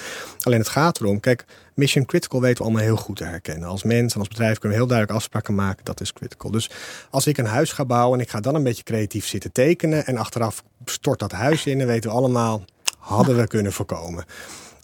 [0.42, 3.68] Alleen het gaat erom, kijk, mission critical weten we allemaal heel goed te herkennen.
[3.68, 6.50] Als mens en als bedrijf kunnen we heel duidelijk afspraken maken, dat is critical.
[6.50, 6.70] Dus
[7.10, 10.06] als ik een huis ga bouwen en ik ga dan een beetje creatief zitten tekenen
[10.06, 12.64] en achteraf stort dat huis in, dan weten we allemaal,
[12.98, 14.24] hadden we kunnen voorkomen.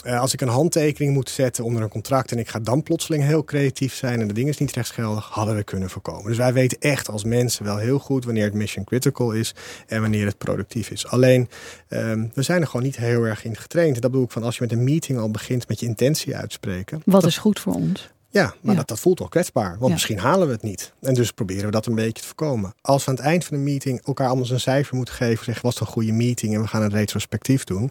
[0.04, 3.24] Eh, als ik een handtekening moet zetten onder een contract en ik ga dan plotseling
[3.24, 6.24] heel creatief zijn en de ding is niet rechtsgeldig, hadden we kunnen voorkomen.
[6.24, 9.54] Dus wij weten echt als mensen wel heel goed wanneer het mission critical is
[9.86, 11.06] en wanneer het productief is.
[11.06, 11.48] Alleen,
[11.88, 13.94] ehm, we zijn er gewoon niet heel erg in getraind.
[13.94, 16.36] En dat bedoel ik van als je met een meeting al begint met je intentie
[16.36, 17.02] uitspreken.
[17.04, 18.10] Wat is goed voor ons?
[18.32, 18.78] Ja, maar Ja.
[18.78, 19.70] Dat, dat voelt al kwetsbaar.
[19.70, 19.88] Want Ja.
[19.92, 20.92] misschien halen we het niet.
[21.00, 22.74] En dus proberen we dat een beetje te voorkomen.
[22.80, 25.44] Als we aan het eind van de meeting elkaar allemaal een cijfer moeten geven.
[25.44, 27.90] Zeggen, was het een goede meeting en we gaan een retrospectief doen.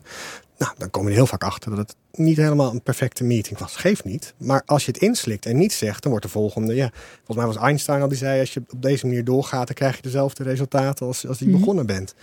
[0.60, 3.60] Nou, dan kom je er heel vaak achter dat het niet helemaal een perfecte meeting
[3.60, 3.76] was.
[3.76, 4.34] Geeft niet.
[4.38, 6.76] Maar als je het inslikt en niet zegt, dan wordt de volgende...
[6.76, 9.66] Ja, volgens mij was Einstein al die zei, als je op deze manier doorgaat...
[9.68, 11.58] dan krijg je dezelfde resultaten als, als die Mhm.
[11.60, 12.14] begonnen bent.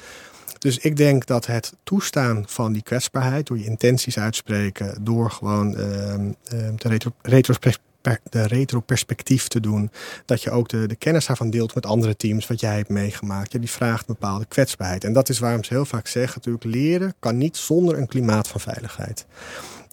[0.58, 5.76] Dus ik denk dat het toestaan van die kwetsbaarheid, door je intenties uitspreken, door gewoon
[5.76, 7.78] ehm, ehm, de, retro, retrospec-
[8.30, 9.90] de retroperspectief te doen,
[10.24, 13.52] dat je ook de, de kennis daarvan deelt met andere teams, wat jij hebt meegemaakt.
[13.52, 15.04] Ja, die vraagt bepaalde kwetsbaarheid.
[15.04, 18.48] En dat is waarom ze heel vaak zeggen, natuurlijk, leren kan niet zonder een klimaat
[18.48, 19.26] van veiligheid.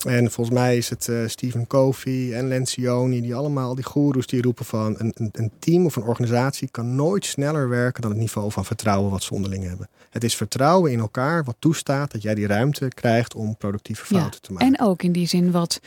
[0.06, 4.42] En volgens mij is het eh, Stephen Covey en Lencioni, die allemaal, die goeroes, die
[4.42, 8.20] roepen van een, een, een team of een organisatie kan nooit sneller werken dan het
[8.20, 9.90] niveau van vertrouwen wat ze onderling hebben.
[10.10, 14.42] Het is vertrouwen in elkaar wat toestaat dat jij die ruimte krijgt om productieve fouten
[14.42, 14.68] te maken.
[14.68, 15.80] En ook in die zin wat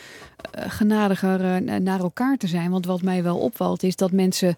[0.51, 2.71] eh, genadiger eh, naar elkaar te zijn.
[2.71, 4.57] Want wat mij wel opvalt is dat mensen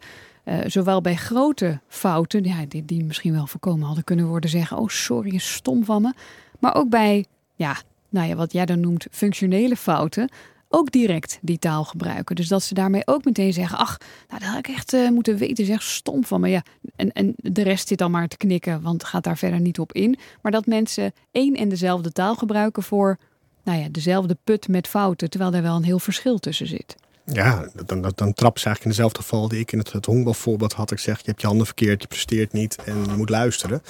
[0.67, 4.89] zowel bij grote fouten, ja, die, die misschien wel voorkomen hadden kunnen worden, zeggen: Oh,
[4.89, 6.13] sorry, stom van me.
[6.59, 7.77] Maar ook bij, ja,
[8.09, 10.31] nou ja, wat jij dan noemt functionele fouten.
[10.69, 12.37] Ook direct die taal gebruiken.
[12.37, 13.99] Dus dat ze daarmee ook meteen zeggen: Ach,
[14.29, 15.65] nou, dat had ik echt eh, moeten weten.
[15.65, 16.49] Zeg stom van me.
[16.49, 16.63] Ja,
[16.97, 19.93] en, en de rest zit dan maar te knikken, want gaat daar verder niet op
[19.93, 20.19] in.
[20.43, 23.19] Maar dat mensen één en dezelfde taal gebruiken voor
[23.63, 26.97] nou ja, dezelfde put met fouten, terwijl er wel een heel verschil tussen zit.
[27.33, 30.07] Ja, dan, dan, dan trap ze eigenlijk in dezelfde val die ik in het, het
[30.07, 30.91] honkbalvoorbeeld had.
[30.91, 33.83] Ik zeg, je hebt je handen verkeerd, je presteert niet en je moet luisteren.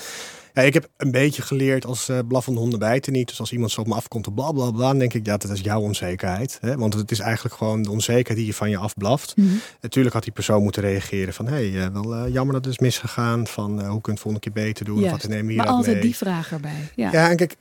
[0.58, 3.28] Ja, ik heb een beetje geleerd als uh, blaffende honden bijten niet.
[3.28, 5.36] Dus als iemand zo op me afkomt en bla bla bla, dan denk ik, ja,
[5.36, 6.58] dat is jouw onzekerheid.
[6.60, 6.76] Hè?
[6.76, 9.36] Want het is eigenlijk gewoon de onzekerheid die je van je afblaft.
[9.36, 9.48] Mhm.
[9.80, 12.78] Natuurlijk had die persoon moeten reageren van, hé, hey, wel uh, jammer dat het is
[12.78, 13.46] misgegaan.
[13.46, 15.00] Van, hoe kun je het volgende keer beter doen?
[15.00, 15.22] Juist.
[15.22, 16.04] Wat nemen we maar hier altijd mee?
[16.04, 16.90] die vraag erbij.
[16.94, 17.56] Ja, Ja, en kijk,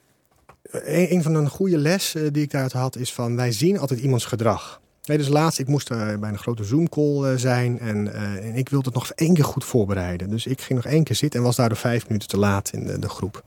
[0.72, 4.00] een, een van de goede les die ik daaruit had is van, wij zien altijd
[4.00, 4.82] iemands gedrag.
[5.08, 8.56] Nee, dus laatst, ik moest uh, bij een grote Zoom-call uh, zijn en, uh, en
[8.56, 10.30] ik wilde het nog één keer goed voorbereiden.
[10.30, 12.86] Dus ik ging nog één keer zitten en was daardoor vijf minuten te laat in
[12.86, 13.44] de, de groep.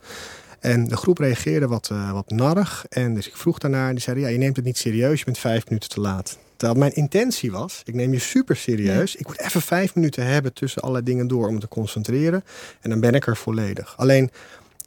[0.60, 3.90] En de groep reageerde wat, wat narrig en dus ik vroeg daarnaar.
[3.90, 6.38] Die zeiden, ja, je neemt het niet serieus, je bent vijf minuten te laat.
[6.56, 9.16] Terwijl mijn intentie was, ik neem je super serieus.
[9.16, 12.44] Ik moet even vijf minuten hebben tussen alle dingen door om te concentreren.
[12.80, 13.94] En dan ben ik er volledig.
[13.96, 14.30] Alleen,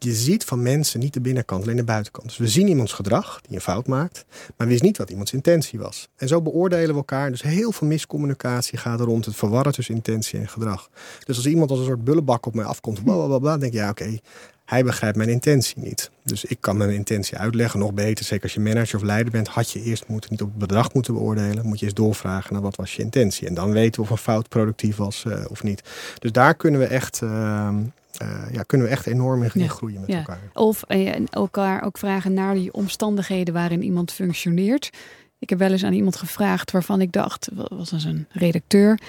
[0.04, 2.28] je ziet van mensen niet de binnenkant, alleen de buitenkant.
[2.28, 5.34] Dus we zien iemands gedrag, die een fout maakt, maar we weten niet wat iemands
[5.34, 6.08] intentie was.
[6.16, 7.32] En zo beoordelen we elkaar.
[7.32, 10.90] Dus heel veel miscommunicatie gaat er rond het verwarren tussen intentie en gedrag.
[11.26, 13.74] Dus als iemand als een soort bullebak op mij afkomt, bla bla bla, bla denk
[13.74, 14.20] je, ja oké,
[14.66, 16.12] hij begrijpt mijn intentie niet.
[16.24, 18.26] Dus ik kan mijn intentie uitleggen, nog beter.
[18.26, 20.94] Zeker als je manager of leider bent, had je eerst moeten, niet op het bedrag
[20.94, 21.66] moeten beoordelen.
[21.66, 23.48] Moet je eens doorvragen naar wat was je intentie.
[23.48, 25.82] En dan weten we of een fout productief was uh, of niet.
[26.20, 27.22] Dus daar kunnen we echt...
[27.24, 27.76] Uh,
[28.52, 29.68] ja, kunnen we echt enorm in ja.
[29.68, 30.18] groeien met ja.
[30.18, 30.40] elkaar.
[30.54, 34.90] Of uh, elkaar ook vragen naar die omstandigheden waarin iemand functioneert.
[35.40, 39.00] Ik heb wel eens aan iemand gevraagd waarvan ik dacht, was als een redacteur.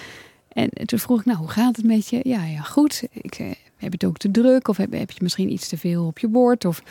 [0.49, 2.21] En toen vroeg ik, nou, hoe gaat het met je?
[2.23, 3.03] Ja, ja, goed.
[3.11, 3.35] Ik
[3.77, 4.69] heb je het ook te druk?
[4.69, 6.65] Of heb, heb je misschien iets te veel op je bord?
[6.65, 6.83] Of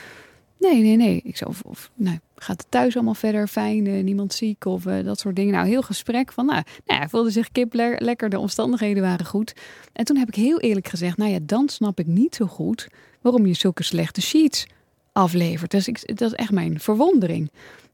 [0.64, 1.22] nee, nee, nee.
[1.24, 3.86] Ik zei, of, nou, gaat het thuis allemaal verder fijn?
[3.86, 5.54] Uh, niemand ziek of uh, dat soort dingen.
[5.54, 8.30] Nou, heel gesprek van, nou, nou voelde zich kip le lekker.
[8.30, 9.54] De omstandigheden waren goed.
[9.94, 12.88] En toen heb ik heel eerlijk gezegd, nou ja, dan snap ik niet zo goed
[13.22, 14.68] waarom je zulke slechte sheets
[15.12, 15.72] aflevert.
[15.72, 17.52] Dus ik, dat is echt mijn verwondering.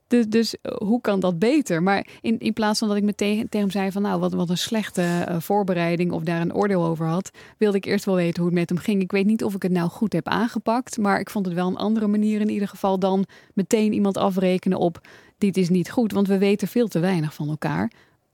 [0.10, 1.84] Dus, dus hoe kan dat beter?
[1.84, 4.50] Maar in, in plaats van dat ik meteen tegen hem zei van nou, wat, wat
[4.50, 8.42] een slechte uh, voorbereiding of daar een oordeel over had, wilde ik eerst wel weten
[8.42, 9.02] hoe het met hem ging.
[9.02, 11.68] Ik weet niet of ik het nou goed heb aangepakt, maar ik vond het wel
[11.68, 15.02] een andere manier in ieder geval dan meteen iemand afrekenen op
[15.38, 17.92] dit is niet goed, want we weten veel te weinig van elkaar.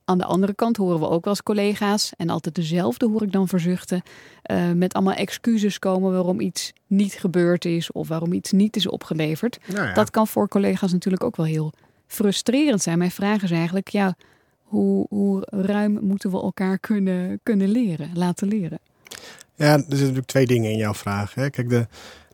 [0.08, 3.32] Aan de andere kant horen we ook wel eens collega's, en altijd dezelfde hoor ik
[3.32, 4.02] dan verzuchten,
[4.50, 8.88] uh, met allemaal excuses komen waarom iets niet gebeurd is of waarom iets niet is
[8.88, 9.58] opgeleverd.
[9.66, 9.94] Nou ja.
[9.94, 11.72] Dat kan voor collega's natuurlijk ook wel heel
[12.06, 12.98] frustrerend zijn.
[12.98, 14.16] Mijn vraag is eigenlijk, ja,
[14.62, 18.78] hoe, hoe ruim moeten we elkaar kunnen, kunnen leren, laten leren?
[19.54, 21.34] Ja, er zitten natuurlijk twee dingen in jouw vraag.
[21.34, 21.50] Hè.
[21.50, 21.86] Kijk, de,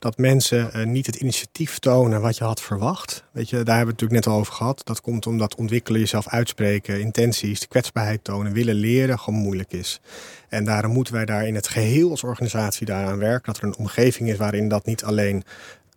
[0.02, 3.24] dat mensen uh, niet het initiatief tonen wat je had verwacht.
[3.32, 4.80] Weet je, daar hebben we het natuurlijk net al over gehad.
[4.84, 10.00] Dat komt omdat ontwikkelen, jezelf uitspreken, intenties, de kwetsbaarheid tonen, willen leren gewoon moeilijk is.
[10.48, 13.52] En daarom moeten wij daar in het geheel als organisatie daaraan werken.
[13.52, 15.44] Dat er een omgeving is waarin dat niet alleen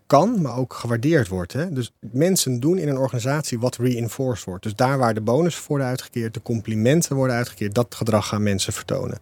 [0.08, 1.54] kan, maar ook gewaardeerd wordt.
[1.54, 1.74] Hè?
[1.74, 4.64] Dus mensen doen in een organisatie wat reinforced wordt.
[4.64, 8.74] Dus daar waar de bonussen worden uitgekeerd, de complimenten worden uitgekeerd, dat gedrag gaan mensen
[8.74, 9.18] vertonen.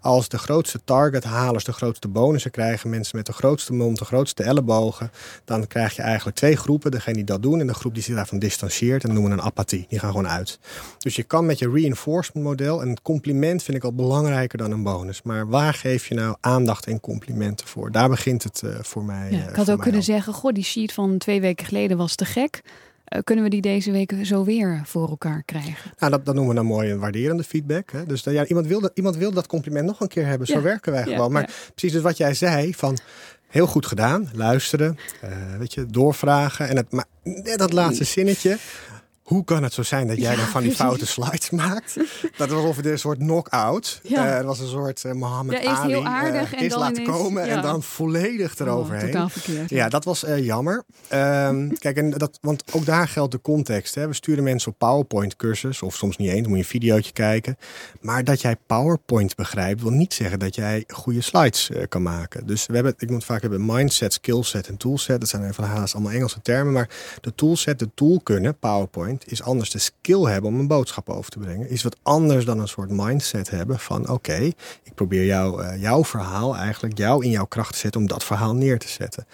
[0.00, 4.42] Als de grootste targethalers de grootste bonussen krijgen, mensen met de grootste mond, de grootste
[4.42, 5.10] ellebogen,
[5.44, 6.90] dan krijg je eigenlijk twee groepen.
[6.90, 9.86] Degene die dat doen en de groep die zich daarvan distancieert en noemen een apathie.
[9.88, 10.58] Die gaan gewoon uit.
[10.98, 14.82] Dus je kan met je reinforcement model, een compliment vind ik al belangrijker dan een
[14.82, 15.22] bonus.
[15.22, 17.92] Maar waar geef je nou aandacht en complimenten voor?
[17.92, 19.30] Daar begint het uh, voor mij.
[19.30, 22.24] Ja, ik had ook kunnen zeggen goh, die sheet van twee weken geleden was te
[22.24, 22.60] gek.
[23.14, 25.90] Uh, kunnen we die deze week zo weer voor elkaar krijgen?
[25.98, 27.92] Nou, dat, dat noemen we dan mooi een waarderende feedback.
[27.92, 28.06] Hè?
[28.06, 30.46] Dus ja, iemand, wil dat, iemand wil dat compliment nog een keer hebben.
[30.46, 30.60] Zo ja.
[30.60, 31.32] werken wij gewoon.
[31.32, 32.98] Maar precies dus wat jij zei van...
[33.48, 36.68] Heel goed gedaan, luisteren, uh, weet je, doorvragen.
[36.68, 38.58] En het, maar net dat laatste zinnetje,
[39.28, 41.96] hoe kan het zo zijn dat jij ja, dan van die foute slides maakt?
[42.36, 44.00] Dat was of het een soort knock-out.
[44.02, 44.26] Ja.
[44.26, 45.92] Uh, het was een soort uh, Mohammed ja, Ali.
[45.92, 47.56] Heel aardig uh, is en laten ineens, komen ja.
[47.56, 49.06] en dan volledig eroverheen.
[49.06, 49.70] Oh, totaal verkeerd.
[49.70, 50.84] Ja, dat was jammer.
[51.12, 53.94] Um, kijk, en dat, want ook daar geldt de context.
[53.94, 54.06] Hè.
[54.06, 57.56] We sturen mensen op PowerPoint-cursus, of soms niet eens, dan moet je een videootje kijken.
[58.00, 62.46] Maar dat jij PowerPoint begrijpt, wil niet zeggen dat jij goede slides kan maken.
[62.46, 65.20] Dus we hebben, ik moet vaak hebben mindset, skillset en toolset.
[65.20, 66.72] Dat zijn even haast allemaal Engelse termen.
[66.72, 66.88] Maar
[67.20, 71.30] de toolset, de tool kunnen, PowerPoint, is anders de skill hebben om een boodschap over
[71.30, 74.38] te brengen, is wat anders dan een soort mindset hebben van oké,
[74.82, 78.24] ik probeer jou, uh, jouw verhaal eigenlijk, jou in jouw kracht te zetten om dat
[78.24, 79.26] verhaal neer te zetten.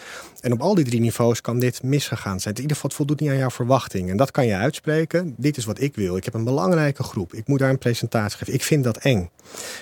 [0.45, 2.55] En op al die drie niveaus kan dit misgegaan zijn.
[2.55, 4.11] In ieder geval het voldoet niet aan jouw verwachting.
[4.11, 5.35] En dat kan je uitspreken.
[5.37, 6.17] Dit is wat ik wil.
[6.17, 7.35] Ik heb een belangrijke groep.
[7.35, 8.55] Ik moet daar een presentatie geven.
[8.55, 9.31] Ik vind dat eng.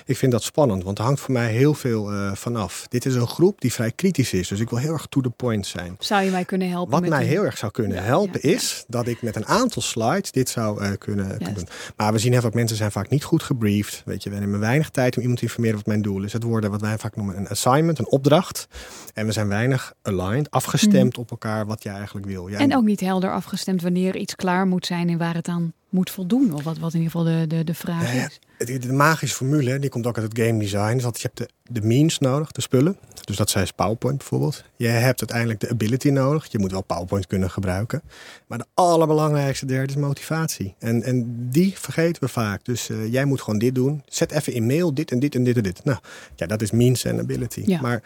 [0.05, 2.85] Ik vind dat spannend, want er hangt voor mij heel veel uh, vanaf.
[2.89, 4.47] Dit is een groep die vrij kritisch is.
[4.47, 5.95] Dus ik wil heel erg to the point zijn.
[5.99, 6.91] Zou je mij kunnen helpen?
[6.91, 7.27] Wat mij een...
[7.27, 8.83] heel erg zou kunnen ja, helpen ja, is ja.
[8.87, 11.67] dat ik met een aantal slides dit zou uh, kunnen, doen.
[11.95, 14.01] Maar we zien even dat mensen zijn vaak niet goed gebriefd.
[14.05, 16.33] Weet je, we hebben weinig tijd om iemand te informeren wat mijn doel is.
[16.33, 18.67] Het worden wat wij vaak noemen een assignment, een opdracht.
[19.13, 21.23] En we zijn weinig aligned, afgestemd mm.
[21.23, 22.49] op elkaar wat jij eigenlijk wil.
[22.49, 25.73] Jij en ook niet helder afgestemd wanneer iets klaar moet zijn en waar het aan
[25.93, 26.53] moet voldoen.
[26.53, 28.39] Of wat, wat in ieder geval de, de, de vraag ja, is.
[28.57, 30.93] De, de magische formule, die komt ook uit het game design.
[30.93, 32.97] Dus dat je hebt de, de means nodig, de spullen.
[33.23, 34.63] Dus dat zijn PowerPoint bijvoorbeeld.
[34.75, 36.51] Je hebt uiteindelijk de ability nodig.
[36.51, 38.01] Je moet wel PowerPoint kunnen gebruiken.
[38.47, 40.75] Maar de allerbelangrijkste derde is motivatie.
[40.79, 42.65] En, en die vergeten we vaak.
[42.65, 44.01] Dus uh, jij moet gewoon dit doen.
[44.05, 45.83] Zet even in mail dit en dit en dit en dit.
[45.83, 45.97] Nou,
[46.35, 47.63] ja, dat is means en ability.
[47.65, 47.81] Ja.
[47.81, 48.03] Maar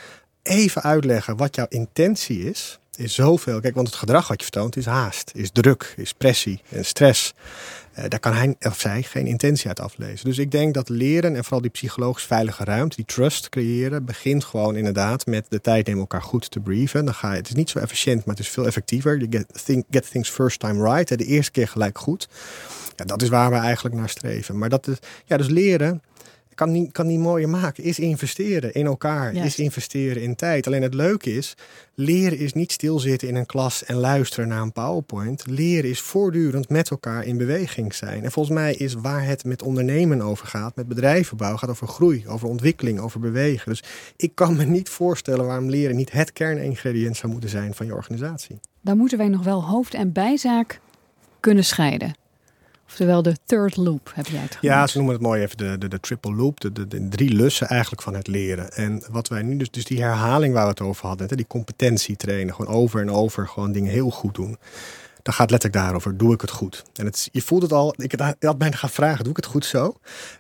[0.48, 3.60] even uitleggen wat jouw intentie is is zoveel.
[3.60, 7.34] Kijk, want het gedrag wat je vertoont is haast, is druk, is pressie en stress.
[7.98, 10.26] Uh, daar kan hij of zij geen intentie uit aflezen.
[10.26, 14.44] Dus ik denk dat leren en vooral die psychologisch veilige ruimte, die trust creëren, begint
[14.44, 17.06] gewoon inderdaad met de tijd nemen elkaar goed te brieven.
[17.06, 19.18] Dan ga je, het is niet zo efficiënt, maar het is veel effectiever.
[19.18, 21.10] You get, think, get things first time right.
[21.10, 22.28] Hè, de eerste keer gelijk goed.
[22.96, 24.58] Ja, dat is waar we eigenlijk naar streven.
[24.58, 26.02] Maar dat is, ja, dus leren
[26.58, 29.48] kan niet, kan niet mooier maken, is investeren in elkaar, Juist.
[29.48, 30.68] is investeren in tijd.
[30.68, 31.56] Alleen het leuke is,
[31.94, 35.48] leren is niet stilzitten in een klas en luisteren naar een PowerPoint.
[35.48, 38.24] Leren is voortdurend met elkaar in beweging zijn.
[38.24, 42.28] En volgens mij is waar het met ondernemen over gaat, met bedrijvenbouw, gaat over groei,
[42.28, 43.70] over ontwikkeling, over bewegen.
[43.70, 43.84] Dus
[44.16, 47.96] ik kan me niet voorstellen waarom leren niet het kerningrediënt zou moeten zijn van je
[47.96, 48.60] organisatie.
[48.82, 50.80] Dan moeten wij nog wel hoofd- en bijzaak
[51.40, 52.16] kunnen scheiden.
[53.00, 54.76] Oftewel de third loop heb jij het genoemd.
[54.76, 56.60] Ja, ze noemen het mooi even de, de, de triple loop.
[56.60, 58.72] De, de, de, drie lussen eigenlijk van het leren.
[58.72, 61.28] En wat wij nu dus, dus die herhaling waar we het over hadden.
[61.28, 62.56] Die competentie trainen.
[62.56, 64.58] Gewoon over en over gewoon dingen heel goed doen.
[65.22, 66.84] Dan gaat letterlijk daarover, doe ik het goed?
[66.96, 69.66] En het, je voelt het al, ik had bijna gaan vragen, doe ik het goed
[69.66, 69.86] zo?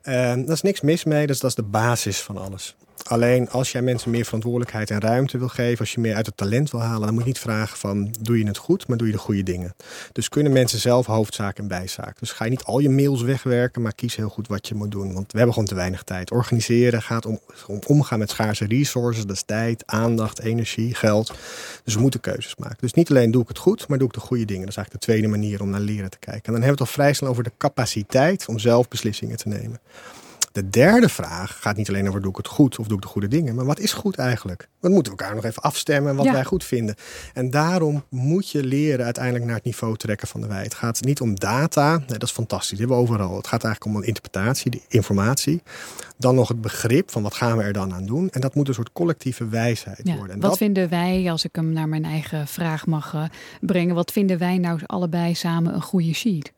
[0.03, 2.75] Uh, daar is niks mis mee, dus dat is de basis van alles.
[3.07, 6.37] Alleen als jij mensen meer verantwoordelijkheid en ruimte wil geven, als je meer uit het
[6.37, 9.07] talent wil halen, dan moet je niet vragen van doe je het goed, maar doe
[9.07, 9.75] je de goede dingen.
[10.11, 12.19] Dus kunnen mensen zelf hoofdzaak en bijzaak.
[12.19, 14.91] Dus ga je niet al je mails wegwerken, maar kies heel goed wat je moet
[14.91, 15.13] doen.
[15.13, 16.31] Want we hebben gewoon te weinig tijd.
[16.31, 21.33] Organiseren gaat om, om omgaan met schaarse resources, dat is tijd, aandacht, energie, geld.
[21.83, 22.77] Dus we moeten keuzes maken.
[22.79, 24.61] Dus niet alleen doe ik het goed, maar doe ik de goede dingen.
[24.61, 26.45] Dat is eigenlijk de tweede manier om naar leren te kijken.
[26.45, 29.47] En dan hebben we het al vrij snel over de capaciteit om zelf beslissingen te
[29.47, 29.79] nemen.
[30.57, 33.09] De derde vraag gaat niet alleen over doe ik het goed of doe ik de
[33.09, 34.67] goede dingen, maar wat is goed eigenlijk?
[34.79, 36.31] We moeten elkaar nog even afstemmen wat Ja.
[36.31, 36.95] wij goed vinden.
[37.33, 40.63] En daarom moet je leren uiteindelijk naar het niveau trekken van de wij.
[40.63, 43.37] Het gaat niet om data, nee, dat is fantastisch, die hebben we overal.
[43.37, 45.61] Het gaat eigenlijk om een interpretatie, die informatie.
[46.17, 48.29] Dan nog het begrip van wat gaan we er dan aan doen.
[48.29, 50.35] En dat moet een soort collectieve wijsheid Ja, worden.
[50.35, 53.23] En wat dat, vinden wij, als ik hem naar mijn eigen vraag mag eh,
[53.61, 56.51] brengen, wat vinden wij nou allebei samen een goede sheet?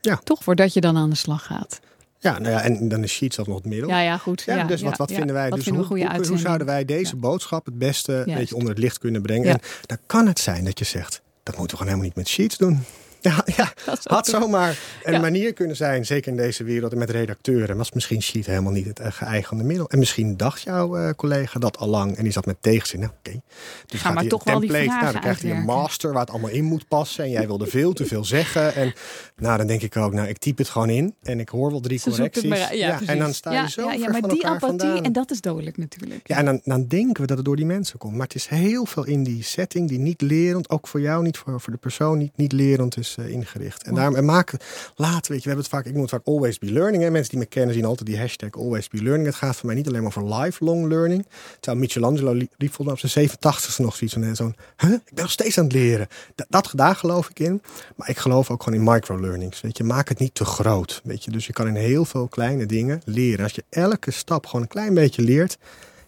[0.00, 0.20] Ja.
[0.24, 1.80] Toch voordat je dan aan de slag gaat.
[2.24, 3.88] Ja, nou ja, en dan is Sheets zelfs nog het middel.
[3.88, 4.42] Ja, ja, goed.
[4.46, 5.48] Ja, Ja, dus wat, wat vinden wij?
[5.48, 8.48] Wat dus vinden hoe, hoe, zouden wij deze boodschap het beste weet Juist.
[8.48, 9.50] je, onder het licht kunnen brengen?
[9.50, 12.28] En dan kan het zijn dat je zegt, dat moeten we gewoon helemaal niet met
[12.28, 12.84] Sheets doen.
[13.24, 13.72] Ja, ja
[14.04, 15.20] had zomaar een Ja.
[15.20, 18.98] manier kunnen zijn, zeker in deze wereld met redacteuren, was misschien Sheet helemaal niet het
[19.00, 19.88] eh, geëigende middel.
[19.88, 23.00] En misschien dacht jouw eh, collega dat al lang en die zat met tegenzin.
[23.00, 23.40] Nou, oké.
[23.86, 26.12] Dus Ga gaat maar toch een wel die template, nou, dan krijgt hij een master
[26.12, 27.24] waar het allemaal in moet passen.
[27.24, 28.74] En jij wilde veel te veel zeggen.
[28.74, 28.92] En
[29.36, 31.80] nou, dan denk ik ook, nou, ik typ het gewoon in en ik hoor wel
[31.80, 32.44] drie Ze correcties.
[32.44, 32.76] maar.
[32.76, 35.04] Ja, en dan sta je zo ja, ja, maar van die apathie, vandaan.
[35.04, 36.28] en dat is dodelijk natuurlijk.
[36.28, 38.12] Ja, en dan, dan denken we dat het door die mensen komt.
[38.12, 41.36] Maar het is heel veel in die setting die niet lerend, ook voor jou niet,
[41.36, 43.82] voor, voor de persoon niet, niet lerend is eh, ingericht.
[43.82, 44.58] En daarom en maken,
[44.94, 47.02] laten, weet je, we hebben het vaak, ik noem het vaak always be learning.
[47.02, 47.10] Hè.
[47.10, 49.26] Mensen die me kennen zien altijd die hashtag always be learning.
[49.26, 51.26] Het gaat voor mij niet alleen maar over lifelong learning.
[51.60, 54.92] Terwijl Michelangelo li- liep volgens mij op zijn 87ste nog zoiets van eh, zo'n, huh?
[54.92, 56.08] ik ben nog steeds aan het leren.
[56.34, 57.62] Dat, dat, daar geloof ik in.
[57.96, 59.60] Maar ik geloof ook gewoon in microlearnings.
[59.60, 61.00] Weet je, maak het niet te groot.
[61.04, 63.44] Weet je, dus je kan in heel veel kleine dingen leren.
[63.44, 65.58] Als je elke stap gewoon een klein beetje leert,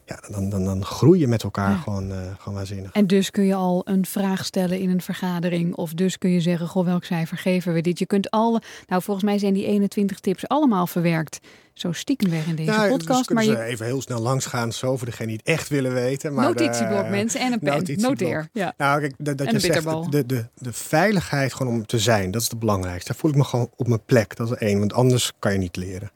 [0.07, 1.77] ja, dan, dan, dan groei je met elkaar Ja.
[1.77, 2.93] gewoon, eh, gewoon waanzinnig.
[2.93, 5.75] En dus kun je al een vraag stellen in een vergadering.
[5.75, 7.99] Of dus kun je zeggen, goh, welk cijfer geven we dit?
[7.99, 11.39] Je kunt alle, nou volgens mij zijn die 21 tips allemaal verwerkt.
[11.77, 13.29] Zo stiekem weg in deze ja, podcast.
[13.29, 15.93] dus maar je even heel snel langs gaan, zo voor degenen die het echt willen
[15.93, 16.35] weten.
[16.35, 18.01] Maar de- notitieblok mensen en een pen.
[18.01, 18.49] Noteer.
[18.53, 18.75] Ja.
[18.77, 22.43] Nou, kijk, dat, je een zegt, de, de, de veiligheid gewoon om te zijn, dat
[22.43, 23.13] is het belangrijkste.
[23.13, 25.59] Daar voel ik me gewoon op mijn plek, dat is één, want anders kan je
[25.59, 26.11] niet leren.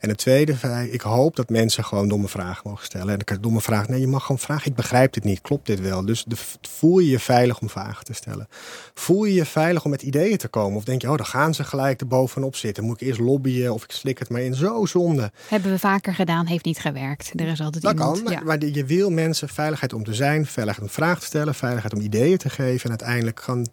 [0.00, 0.56] En het tweede,
[0.90, 3.08] ik hoop dat mensen gewoon domme vragen mogen stellen.
[3.08, 5.40] En dan kan je domme vragen, nee, je mag gewoon vragen, ik begrijp dit niet,
[5.40, 6.04] klopt dit wel?
[6.04, 8.48] Dus de, voel je je veilig om vragen te stellen?
[8.94, 10.76] Voel je je veilig om met ideeën te komen?
[10.76, 12.84] Of denk je, oh, dan gaan ze gelijk er bovenop zitten.
[12.84, 14.54] Moet ik eerst lobbyen of ik slik het maar in?
[14.54, 15.05] Zo zonde.
[15.48, 17.32] Hebben we vaker gedaan, heeft niet gewerkt.
[17.34, 18.14] Er is altijd Dat iemand.
[18.14, 18.40] kan, maar, ja.
[18.44, 22.00] maar je wil mensen veiligheid om te zijn, veiligheid om vragen te stellen, veiligheid om
[22.00, 22.84] ideeën te geven.
[22.84, 23.66] En uiteindelijk gaan,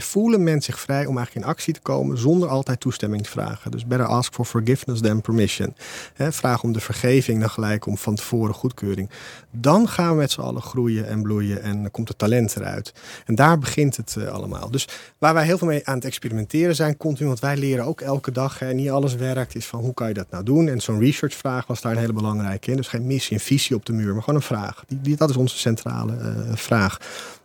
[0.00, 3.70] voelen mensen zich vrij om eigenlijk in actie te komen zonder altijd toestemming te vragen.
[3.70, 5.74] Dus better ask for forgiveness than permission.
[6.16, 9.10] Vraag om de vergeving dan gelijk om van tevoren goedkeuring.
[9.50, 12.92] Dan gaan we met z'n allen groeien en bloeien en dan komt het talent eruit.
[13.26, 14.70] En daar begint het eh, allemaal.
[14.70, 14.88] Dus
[15.18, 18.32] waar wij heel veel mee aan het experimenteren zijn, continu, want wij leren ook elke
[18.32, 20.68] dag en niet alles werkt, is van hoe kan je dat nou doen?
[20.68, 22.76] En zo'n researchvraag was daar een hele belangrijke in.
[22.76, 24.84] Dus geen missie en visie op de muur, maar gewoon een vraag.
[24.88, 26.98] Die, dat is onze centrale eh, vraag.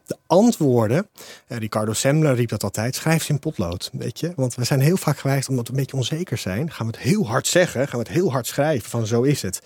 [0.06, 1.08] De antwoorden,
[1.48, 3.90] eh, Ricardo Semler riep dat altijd, schrijf ze in potlood.
[3.94, 4.34] Weet je?
[4.36, 7.02] Want we zijn heel vaak geweest, omdat we een beetje onzeker zijn, gaan we het
[7.02, 9.62] heel hard zeggen, gaan we het heel hard schrijven van zo is het.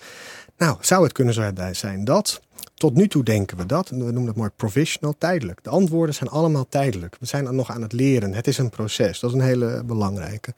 [0.58, 2.40] Nou, zou het kunnen zo zijn dat
[2.80, 3.88] tot nu toe denken we dat.
[3.88, 5.64] We noemen dat mooi provisional, tijdelijk.
[5.64, 7.16] De antwoorden zijn allemaal tijdelijk.
[7.20, 8.34] We zijn nog aan het leren.
[8.34, 9.20] Het is een proces.
[9.20, 10.54] Dat is een hele belangrijke.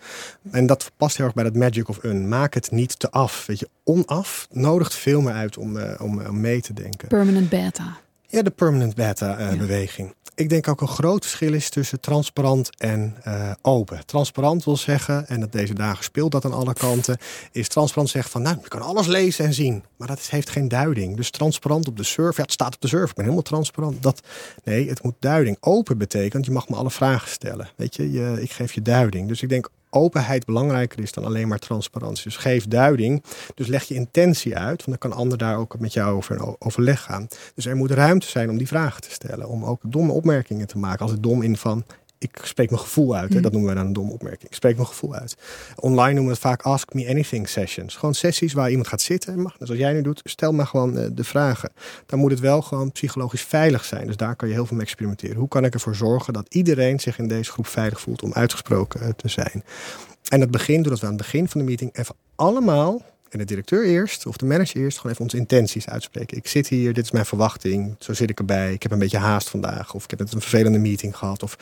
[0.50, 2.28] En dat past heel erg bij dat magic of un.
[2.28, 3.46] Maak het niet te af.
[3.46, 7.08] Weet je, onaf nodigt veel meer uit om, eh, om, om mee te denken.
[7.08, 7.96] Permanent beta.
[8.32, 10.12] Ja, de permanent beta eh, Ja.
[10.34, 14.06] Ik denk ook een groot verschil is tussen transparant en eh, open.
[14.06, 17.18] Transparant wil zeggen, en dat deze dagen speelt dat aan alle kanten,
[17.50, 19.84] is transparant zeggen van nou, je kan alles lezen en zien.
[19.96, 21.16] Maar dat heeft geen duiding.
[21.16, 24.02] Dus transparant op de server, ja, het staat op de server, ik ben helemaal transparant.
[24.02, 24.20] Dat,
[24.64, 25.56] nee, het moet duiding.
[25.60, 27.68] Open betekent, je mag me alle vragen stellen.
[27.76, 29.28] Weet je, je ik geef je duiding.
[29.28, 32.24] Dus ik denk openheid belangrijker is dan alleen maar transparantie.
[32.24, 33.22] Dus geef duiding.
[33.54, 34.84] Dus leg je intentie uit.
[34.84, 37.28] Want dan kan ander daar ook met jou over in overleg gaan.
[37.54, 39.48] Dus er moet ruimte zijn om die vragen te stellen.
[39.48, 41.00] Om ook domme opmerkingen te maken.
[41.00, 41.84] Als het dom in van.
[42.22, 43.28] Ik spreek mijn gevoel uit.
[43.28, 43.36] Hè?
[43.36, 43.42] Mm.
[43.42, 44.50] Dat noemen we dan een domme opmerking.
[44.50, 45.36] Ik spreek mijn gevoel uit.
[45.76, 47.96] Online noemen we het vaak Ask Me Anything sessions.
[47.96, 49.32] Gewoon sessies waar iemand gaat zitten.
[49.32, 51.72] en Mag, zoals jij nu doet, stel maar gewoon eh, de vragen.
[52.06, 54.06] Dan moet het wel gewoon psychologisch veilig zijn.
[54.06, 55.36] Dus daar kan je heel veel mee experimenteren.
[55.36, 59.00] Hoe kan ik ervoor zorgen dat iedereen zich in deze groep veilig voelt om uitgesproken
[59.00, 59.64] eh, te zijn?
[60.28, 63.02] En dat begint doordat we aan het begin van de meeting even allemaal,
[63.32, 66.36] en de directeur eerst, of de manager eerst, gewoon even onze intenties uitspreken.
[66.36, 68.72] Ik zit hier, dit is mijn verwachting, zo zit ik erbij.
[68.72, 71.56] Ik heb een beetje haast vandaag, of ik heb net een vervelende meeting gehad, of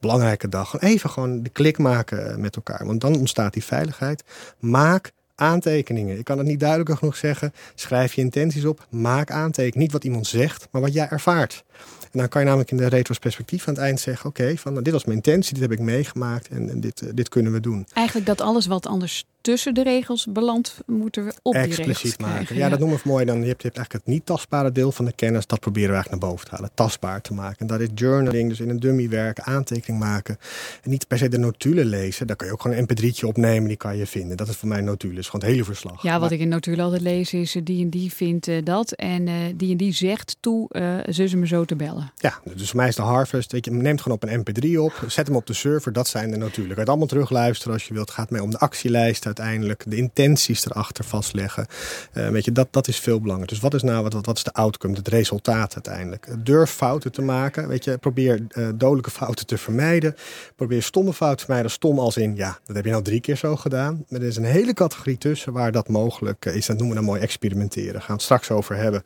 [0.00, 0.80] belangrijke dag.
[0.80, 4.24] Even gewoon de klik maken met elkaar, want dan ontstaat die veiligheid.
[4.58, 6.18] Maak aantekeningen.
[6.18, 7.52] Ik kan het niet duidelijker genoeg zeggen.
[7.74, 9.78] Schrijf je intenties op, maak aantekeningen.
[9.78, 11.64] Niet wat iemand zegt, maar wat jij ervaart.
[12.12, 14.84] En dan kan je namelijk in de retrospectief aan het eind zeggen: Oké, van nou,
[14.84, 17.60] dit was mijn intentie, dit heb ik meegemaakt en, en dit, eh, dit kunnen we
[17.60, 17.86] doen.
[17.92, 22.18] Eigenlijk dat alles wat anders tussen de regels belandt, moeten we op die regels expliciet
[22.20, 22.34] maken.
[22.34, 22.56] krijgen.
[22.56, 23.24] Ja, dat noemen we mooi.
[23.24, 25.46] Dan, je, hebt, je hebt eigenlijk het niet tastbare deel van de kennis.
[25.46, 26.70] Dat proberen we eigenlijk naar boven te halen.
[26.74, 27.58] Tastbaar te maken.
[27.58, 28.48] En dat is journaling.
[28.48, 30.38] Dus in een dummy werken, aantekening maken.
[30.82, 32.26] En niet per se de notulen lezen.
[32.26, 33.68] Daar kan je ook gewoon een mp3'tje opnemen.
[33.68, 34.36] Die kan je vinden.
[34.36, 35.24] Dat is voor mij notulen.
[35.24, 36.02] Gewoon het hele verslag.
[36.02, 38.56] Ja, wat Maar- ik in notulen altijd lees is eh, die en die vindt eh,
[38.64, 39.24] dat en
[39.56, 40.68] die en die zegt toe
[41.10, 42.01] ze ze me zo te bellen.
[42.16, 44.92] Ja, dus voor mij is de Harvest, weet je, neemt gewoon op een mp3 op,
[45.06, 46.78] zet hem op de server, dat zijn er natuurlijk.
[46.78, 48.10] Het allemaal terugluisteren als je wilt.
[48.10, 51.66] Gaat mee om de actielijst uiteindelijk, de intenties erachter vastleggen.
[52.14, 53.54] Uh, weet je, dat, dat is veel belangrijker.
[53.54, 56.26] Dus wat is nou, wat, wat is de outcome, het resultaat uiteindelijk?
[56.38, 60.14] Durf fouten te maken, weet je, probeer uh, dodelijke fouten te vermijden.
[60.56, 63.36] Probeer stomme fouten te vermijden, stom als in, ja, dat heb je nou drie keer
[63.36, 64.04] zo gedaan.
[64.08, 66.66] Maar er is een hele categorie tussen waar dat mogelijk is.
[66.66, 67.92] Dat noemen we dan mooi experimenteren.
[67.92, 69.02] Daar gaan we het straks over hebben.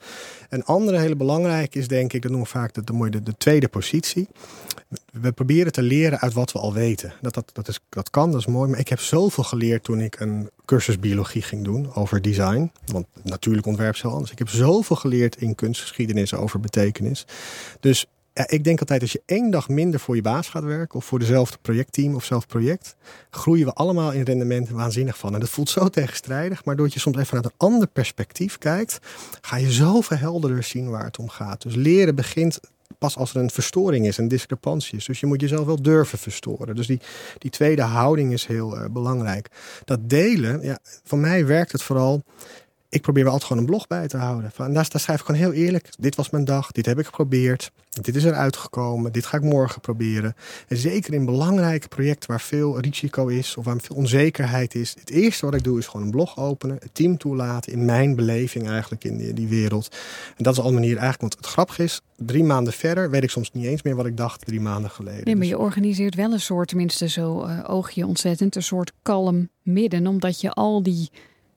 [0.48, 3.36] Een andere hele belangrijke is denk ik, dat noemen we vaak de, de, de, de
[3.36, 4.28] tweede positie.
[5.12, 7.12] We proberen te leren uit wat we al weten.
[7.20, 8.70] Dat, dat, dat, is, dat kan, dat is mooi.
[8.70, 12.72] Maar ik heb zoveel geleerd toen ik een cursus biologie ging doen over design.
[12.84, 14.30] Want natuurlijk ontwerp is heel anders.
[14.30, 17.26] Ik heb zoveel geleerd in kunstgeschiedenis over betekenis.
[17.80, 18.06] Dus
[18.44, 21.18] ik denk altijd als je één dag minder voor je baas gaat werken of voor
[21.18, 22.96] dezelfde projectteam of zelf project,
[23.30, 25.34] groeien we allemaal in rendement waanzinnig van.
[25.34, 28.98] En dat voelt zo tegenstrijdig, maar doordat je soms even vanuit een ander perspectief kijkt,
[29.40, 31.62] ga je zoveel helderder zien waar het om gaat.
[31.62, 32.60] Dus leren begint
[32.98, 35.04] pas als er een verstoring is, een discrepantie is.
[35.04, 36.74] Dus je moet jezelf wel durven verstoren.
[36.74, 37.00] Dus die,
[37.38, 39.48] die tweede houding is heel uh, belangrijk.
[39.84, 42.22] Dat delen, ja, voor mij werkt het vooral
[42.96, 44.50] ik probeer wel altijd gewoon een blog bij te houden.
[44.50, 45.88] Van, daar, daar schrijf ik gewoon heel eerlijk.
[45.98, 47.70] Dit was mijn dag, dit heb ik geprobeerd.
[48.00, 50.34] Dit is eruit gekomen, dit ga ik morgen proberen.
[50.68, 54.94] En zeker in belangrijke projecten waar veel risico is of waar veel onzekerheid is.
[54.98, 58.14] Het eerste wat ik doe is gewoon een blog openen, het team toelaten in mijn
[58.14, 59.96] beleving eigenlijk in die, die wereld.
[60.36, 63.22] En dat is al een manier eigenlijk, want het grappige is, drie maanden verder weet
[63.22, 65.24] ik soms niet eens meer wat ik dacht drie maanden geleden.
[65.24, 68.62] Nee, maar dus je organiseert wel een soort, tenminste zo uh, oog je ontzettend, een
[68.62, 70.06] soort kalm midden.
[70.06, 71.10] Omdat je al die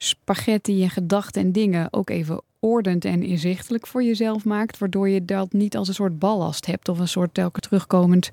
[0.04, 5.26] spaghetti en gedachten en dingen ook even ordend en inzichtelijk voor jezelf maakt, waardoor je
[5.26, 8.32] dat niet als een soort ballast hebt of een soort telkens terugkomend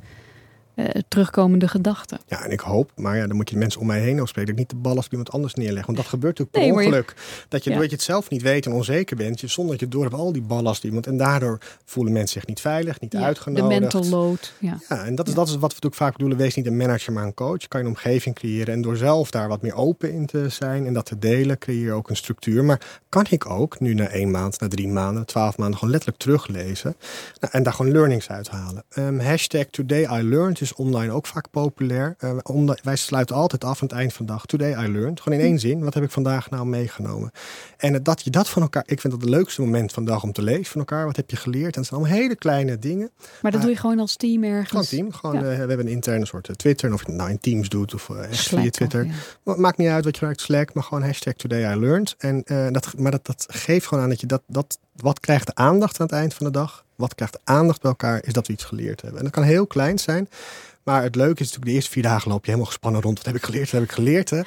[0.77, 2.19] uh, terugkomende gedachten.
[2.27, 4.55] Ja, en ik hoop, maar ja, dan moet je de mensen om mij heen afspreken.
[4.55, 5.87] Dat ik niet de ballast iemand anders neerleg.
[5.87, 7.15] Want dat gebeurt natuurlijk per ongeluk.
[7.49, 7.83] dat je, ja.
[7.83, 10.33] je het zelf niet weet en onzeker bent, je, zonder dat je door hebt al
[10.33, 11.07] die ballast iemand.
[11.07, 13.69] En daardoor voelen mensen zich niet veilig, niet uitgenodigd.
[13.69, 14.53] De mental load.
[14.59, 16.39] Ja, ja en dat is, dat is wat we natuurlijk vaak bedoelen.
[16.39, 17.69] Wees niet een manager, maar een coach.
[17.69, 18.75] Kan je een omgeving creëren.
[18.75, 21.85] En door zelf daar wat meer open in te zijn en dat te delen, creëer
[21.85, 22.65] je ook een structuur.
[22.65, 26.23] Maar kan ik ook nu na één maand, na drie maanden, twaalf maanden gewoon letterlijk
[26.23, 26.97] teruglezen.
[27.41, 28.85] Nou, en daar gewoon learnings uithalen.
[28.99, 32.17] Um, hashtag Today I Learned is online ook vaak populair.
[32.21, 34.47] Uh, omdat, wij sluiten altijd af aan het eind van de dag.
[34.47, 35.21] Today I learned.
[35.21, 35.85] Gewoon in één zin.
[35.85, 37.31] Wat heb ik vandaag nou meegenomen?
[37.77, 38.83] En dat je dat van elkaar...
[38.87, 41.07] Ik vind dat het leukste moment van de dag om te lezen van elkaar.
[41.07, 41.75] Wat heb je geleerd?
[41.75, 43.11] En het zijn allemaal hele kleine dingen.
[43.43, 44.69] Maar dat doe je gewoon als team ergens?
[44.69, 45.13] Gewoon team.
[45.13, 46.93] Gewoon, we hebben een interne soort Twitter.
[46.93, 49.07] Of je het nou in Teams doet of echt via Twitter.
[49.43, 50.41] Maakt niet uit wat je gebruikt.
[50.41, 50.75] Slack.
[50.75, 52.15] Maar gewoon hashtag Today I learned.
[52.19, 52.43] En,
[52.73, 54.43] dat, maar dat, dat geeft gewoon aan dat je dat...
[54.47, 56.85] dat wat krijgt de aandacht aan het eind van de dag?
[56.97, 58.25] Wat krijgt aandacht bij elkaar?
[58.25, 59.19] Is dat we iets geleerd hebben.
[59.19, 60.29] En dat kan heel klein zijn.
[60.87, 63.17] Maar het leuke is natuurlijk, de eerste vier dagen loop je helemaal gespannen rond.
[63.17, 63.71] Wat heb ik geleerd?
[63.71, 64.31] Wat heb ik geleerd?
[64.31, 64.41] Hè?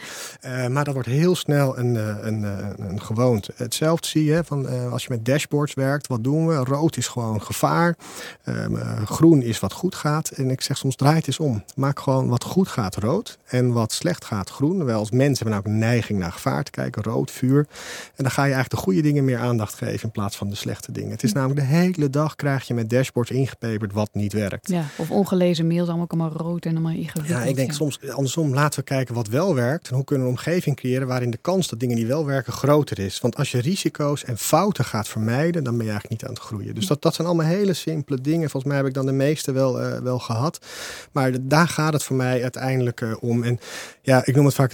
[0.45, 3.53] Uh, maar dat wordt heel snel een, uh, een, uh, een gewoonte.
[3.55, 6.07] Hetzelfde zie je van als je met dashboards werkt.
[6.07, 6.55] Wat doen we?
[6.55, 7.95] Rood is gewoon gevaar.
[8.43, 10.29] Ehm, groen is wat goed gaat.
[10.29, 11.63] En ik zeg soms draai het eens om.
[11.75, 13.37] Maak gewoon wat goed gaat rood.
[13.45, 14.85] En wat slecht gaat groen.
[14.85, 17.03] Wij als mensen hebben nou ook een neiging naar gevaar te kijken.
[17.03, 17.67] Rood, vuur.
[18.15, 20.03] En dan ga je eigenlijk de goede dingen meer aandacht geven.
[20.03, 21.11] In plaats van de slechte dingen.
[21.11, 24.69] Het is namelijk de hele dag krijg je met dashboards ingepeperd wat niet werkt.
[24.69, 27.27] Ja, of ongelezen mails allemaal rood en allemaal ingewikkeld.
[27.27, 29.89] Ja, ik denk soms andersom, laten we kijken wat wel werkt.
[29.89, 32.53] En hoe kunnen we een omgeving creëren waarin de kans dat dingen die wel werken
[32.53, 33.19] groter is.
[33.19, 36.45] Want als je risico's en fouten gaat vermijden, dan ben je eigenlijk niet aan het
[36.45, 36.75] groeien.
[36.75, 38.49] Dus dat, dat zijn allemaal hele simpele dingen.
[38.49, 40.65] Volgens mij heb ik dan de meeste wel, uh, wel gehad.
[41.11, 43.43] Maar daar gaat het voor mij uiteindelijk uh, om.
[43.43, 43.59] En
[44.01, 44.73] ja, ik noem het vaak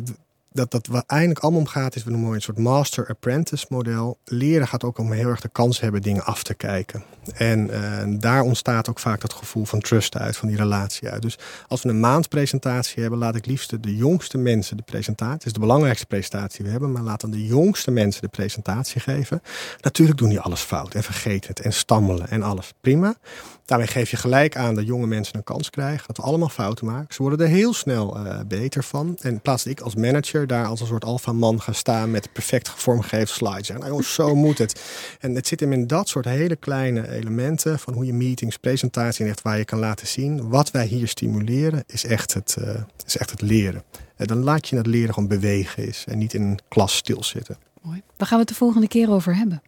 [0.55, 4.17] dat, dat wat eigenlijk allemaal om gaat, is we noemen een soort master-apprentice model.
[4.25, 7.03] Leren gaat ook om heel erg de kans hebben dingen af te kijken.
[7.33, 11.21] En uh, daar ontstaat ook vaak dat gevoel van trust uit, van die relatie uit.
[11.21, 11.37] Dus
[11.67, 15.33] als we een maandpresentatie hebben, laat ik liefst de jongste mensen de presentatie.
[15.33, 19.01] Het is de belangrijkste presentatie we hebben, maar laat dan de jongste mensen de presentatie
[19.01, 19.41] geven.
[19.81, 22.73] Natuurlijk doen die alles fout en vergeten het en stammelen en alles.
[22.81, 23.15] Prima.
[23.65, 26.03] Daarmee geef je gelijk aan dat jonge mensen een kans krijgen.
[26.07, 27.13] Dat we allemaal fouten maken.
[27.13, 29.17] Ze worden er heel snel uh, beter van.
[29.21, 32.11] En in plaats dat ik als manager daar als een soort alfa man ga staan
[32.11, 33.69] met perfect gevormgegeven slides.
[33.69, 34.81] En nou jongens, zo moet het.
[35.19, 39.25] En het zit hem in dat soort hele kleine elementen van hoe je meetings, presentatie
[39.25, 40.49] en echt waar je kan laten zien.
[40.49, 42.69] Wat wij hier stimuleren is echt het, uh,
[43.05, 43.83] is echt het leren.
[44.15, 47.57] En dan laat je het leren gewoon bewegen is en niet in een klas stilzitten.
[47.81, 48.01] Mooi.
[48.17, 49.61] Waar gaan we het de volgende keer over hebben?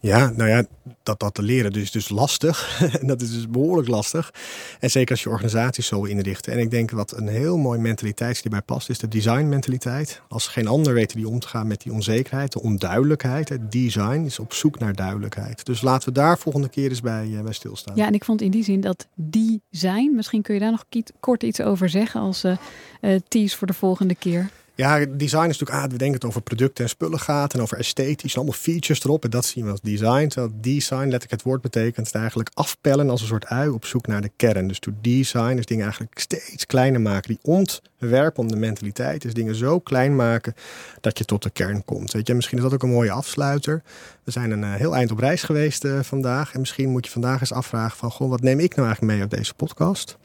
[0.00, 0.64] Ja, nou ja,
[1.02, 2.80] dat, dat te leren dus, dus lastig.
[3.00, 4.32] en dat is dus behoorlijk lastig.
[4.80, 6.52] En zeker als je organisaties zo inrichten.
[6.52, 10.22] En ik denk wat een heel mooi mentaliteit die bij past, is de design mentaliteit.
[10.28, 13.48] Als geen ander weten die om te gaan met die onzekerheid, de onduidelijkheid.
[13.48, 15.64] Het design is op zoek naar duidelijkheid.
[15.64, 17.96] Dus laten we daar volgende keer eens bij, uh, bij stilstaan.
[17.96, 20.84] Ja, en ik vond in die zin dat design, misschien kun je daar nog
[21.20, 22.56] kort iets over zeggen als uh,
[23.00, 24.50] uh, tease voor de volgende keer.
[24.78, 27.78] Ja, design is natuurlijk, ah, we denken het over producten en spullen gaat en over
[27.78, 29.24] esthetisch, allemaal features erop.
[29.24, 30.28] En dat zien we als design.
[30.28, 34.20] Terwijl design, letterlijk het woord betekent, eigenlijk afpellen als een soort ui op zoek naar
[34.20, 34.68] de kern.
[34.68, 37.28] Dus to design is dingen eigenlijk steeds kleiner maken.
[37.28, 40.54] Die ontwerpen om de mentaliteit is dingen zo klein maken
[41.00, 42.12] dat je tot de kern komt.
[42.12, 43.82] Weet je, misschien is dat ook een mooie afsluiter.
[44.24, 46.52] We zijn een uh, heel eind op reis geweest uh, vandaag.
[46.52, 49.22] En misschien moet je vandaag eens afvragen van, goh, wat neem ik nou eigenlijk mee
[49.22, 50.18] uit deze podcast?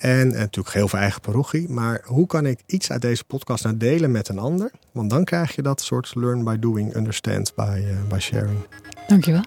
[0.00, 1.68] En, en natuurlijk heel veel eigen parochie.
[1.68, 4.70] Maar hoe kan ik iets uit deze podcast nou delen met een ander?
[4.92, 8.58] Want dan krijg je dat soort learn by doing, understand by, uh, by sharing.
[9.06, 9.42] Dankjewel.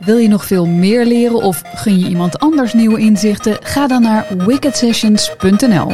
[0.00, 3.56] Wil je nog veel meer leren of gun je iemand anders nieuwe inzichten?
[3.60, 5.92] Ga dan naar wickedsessions.nl.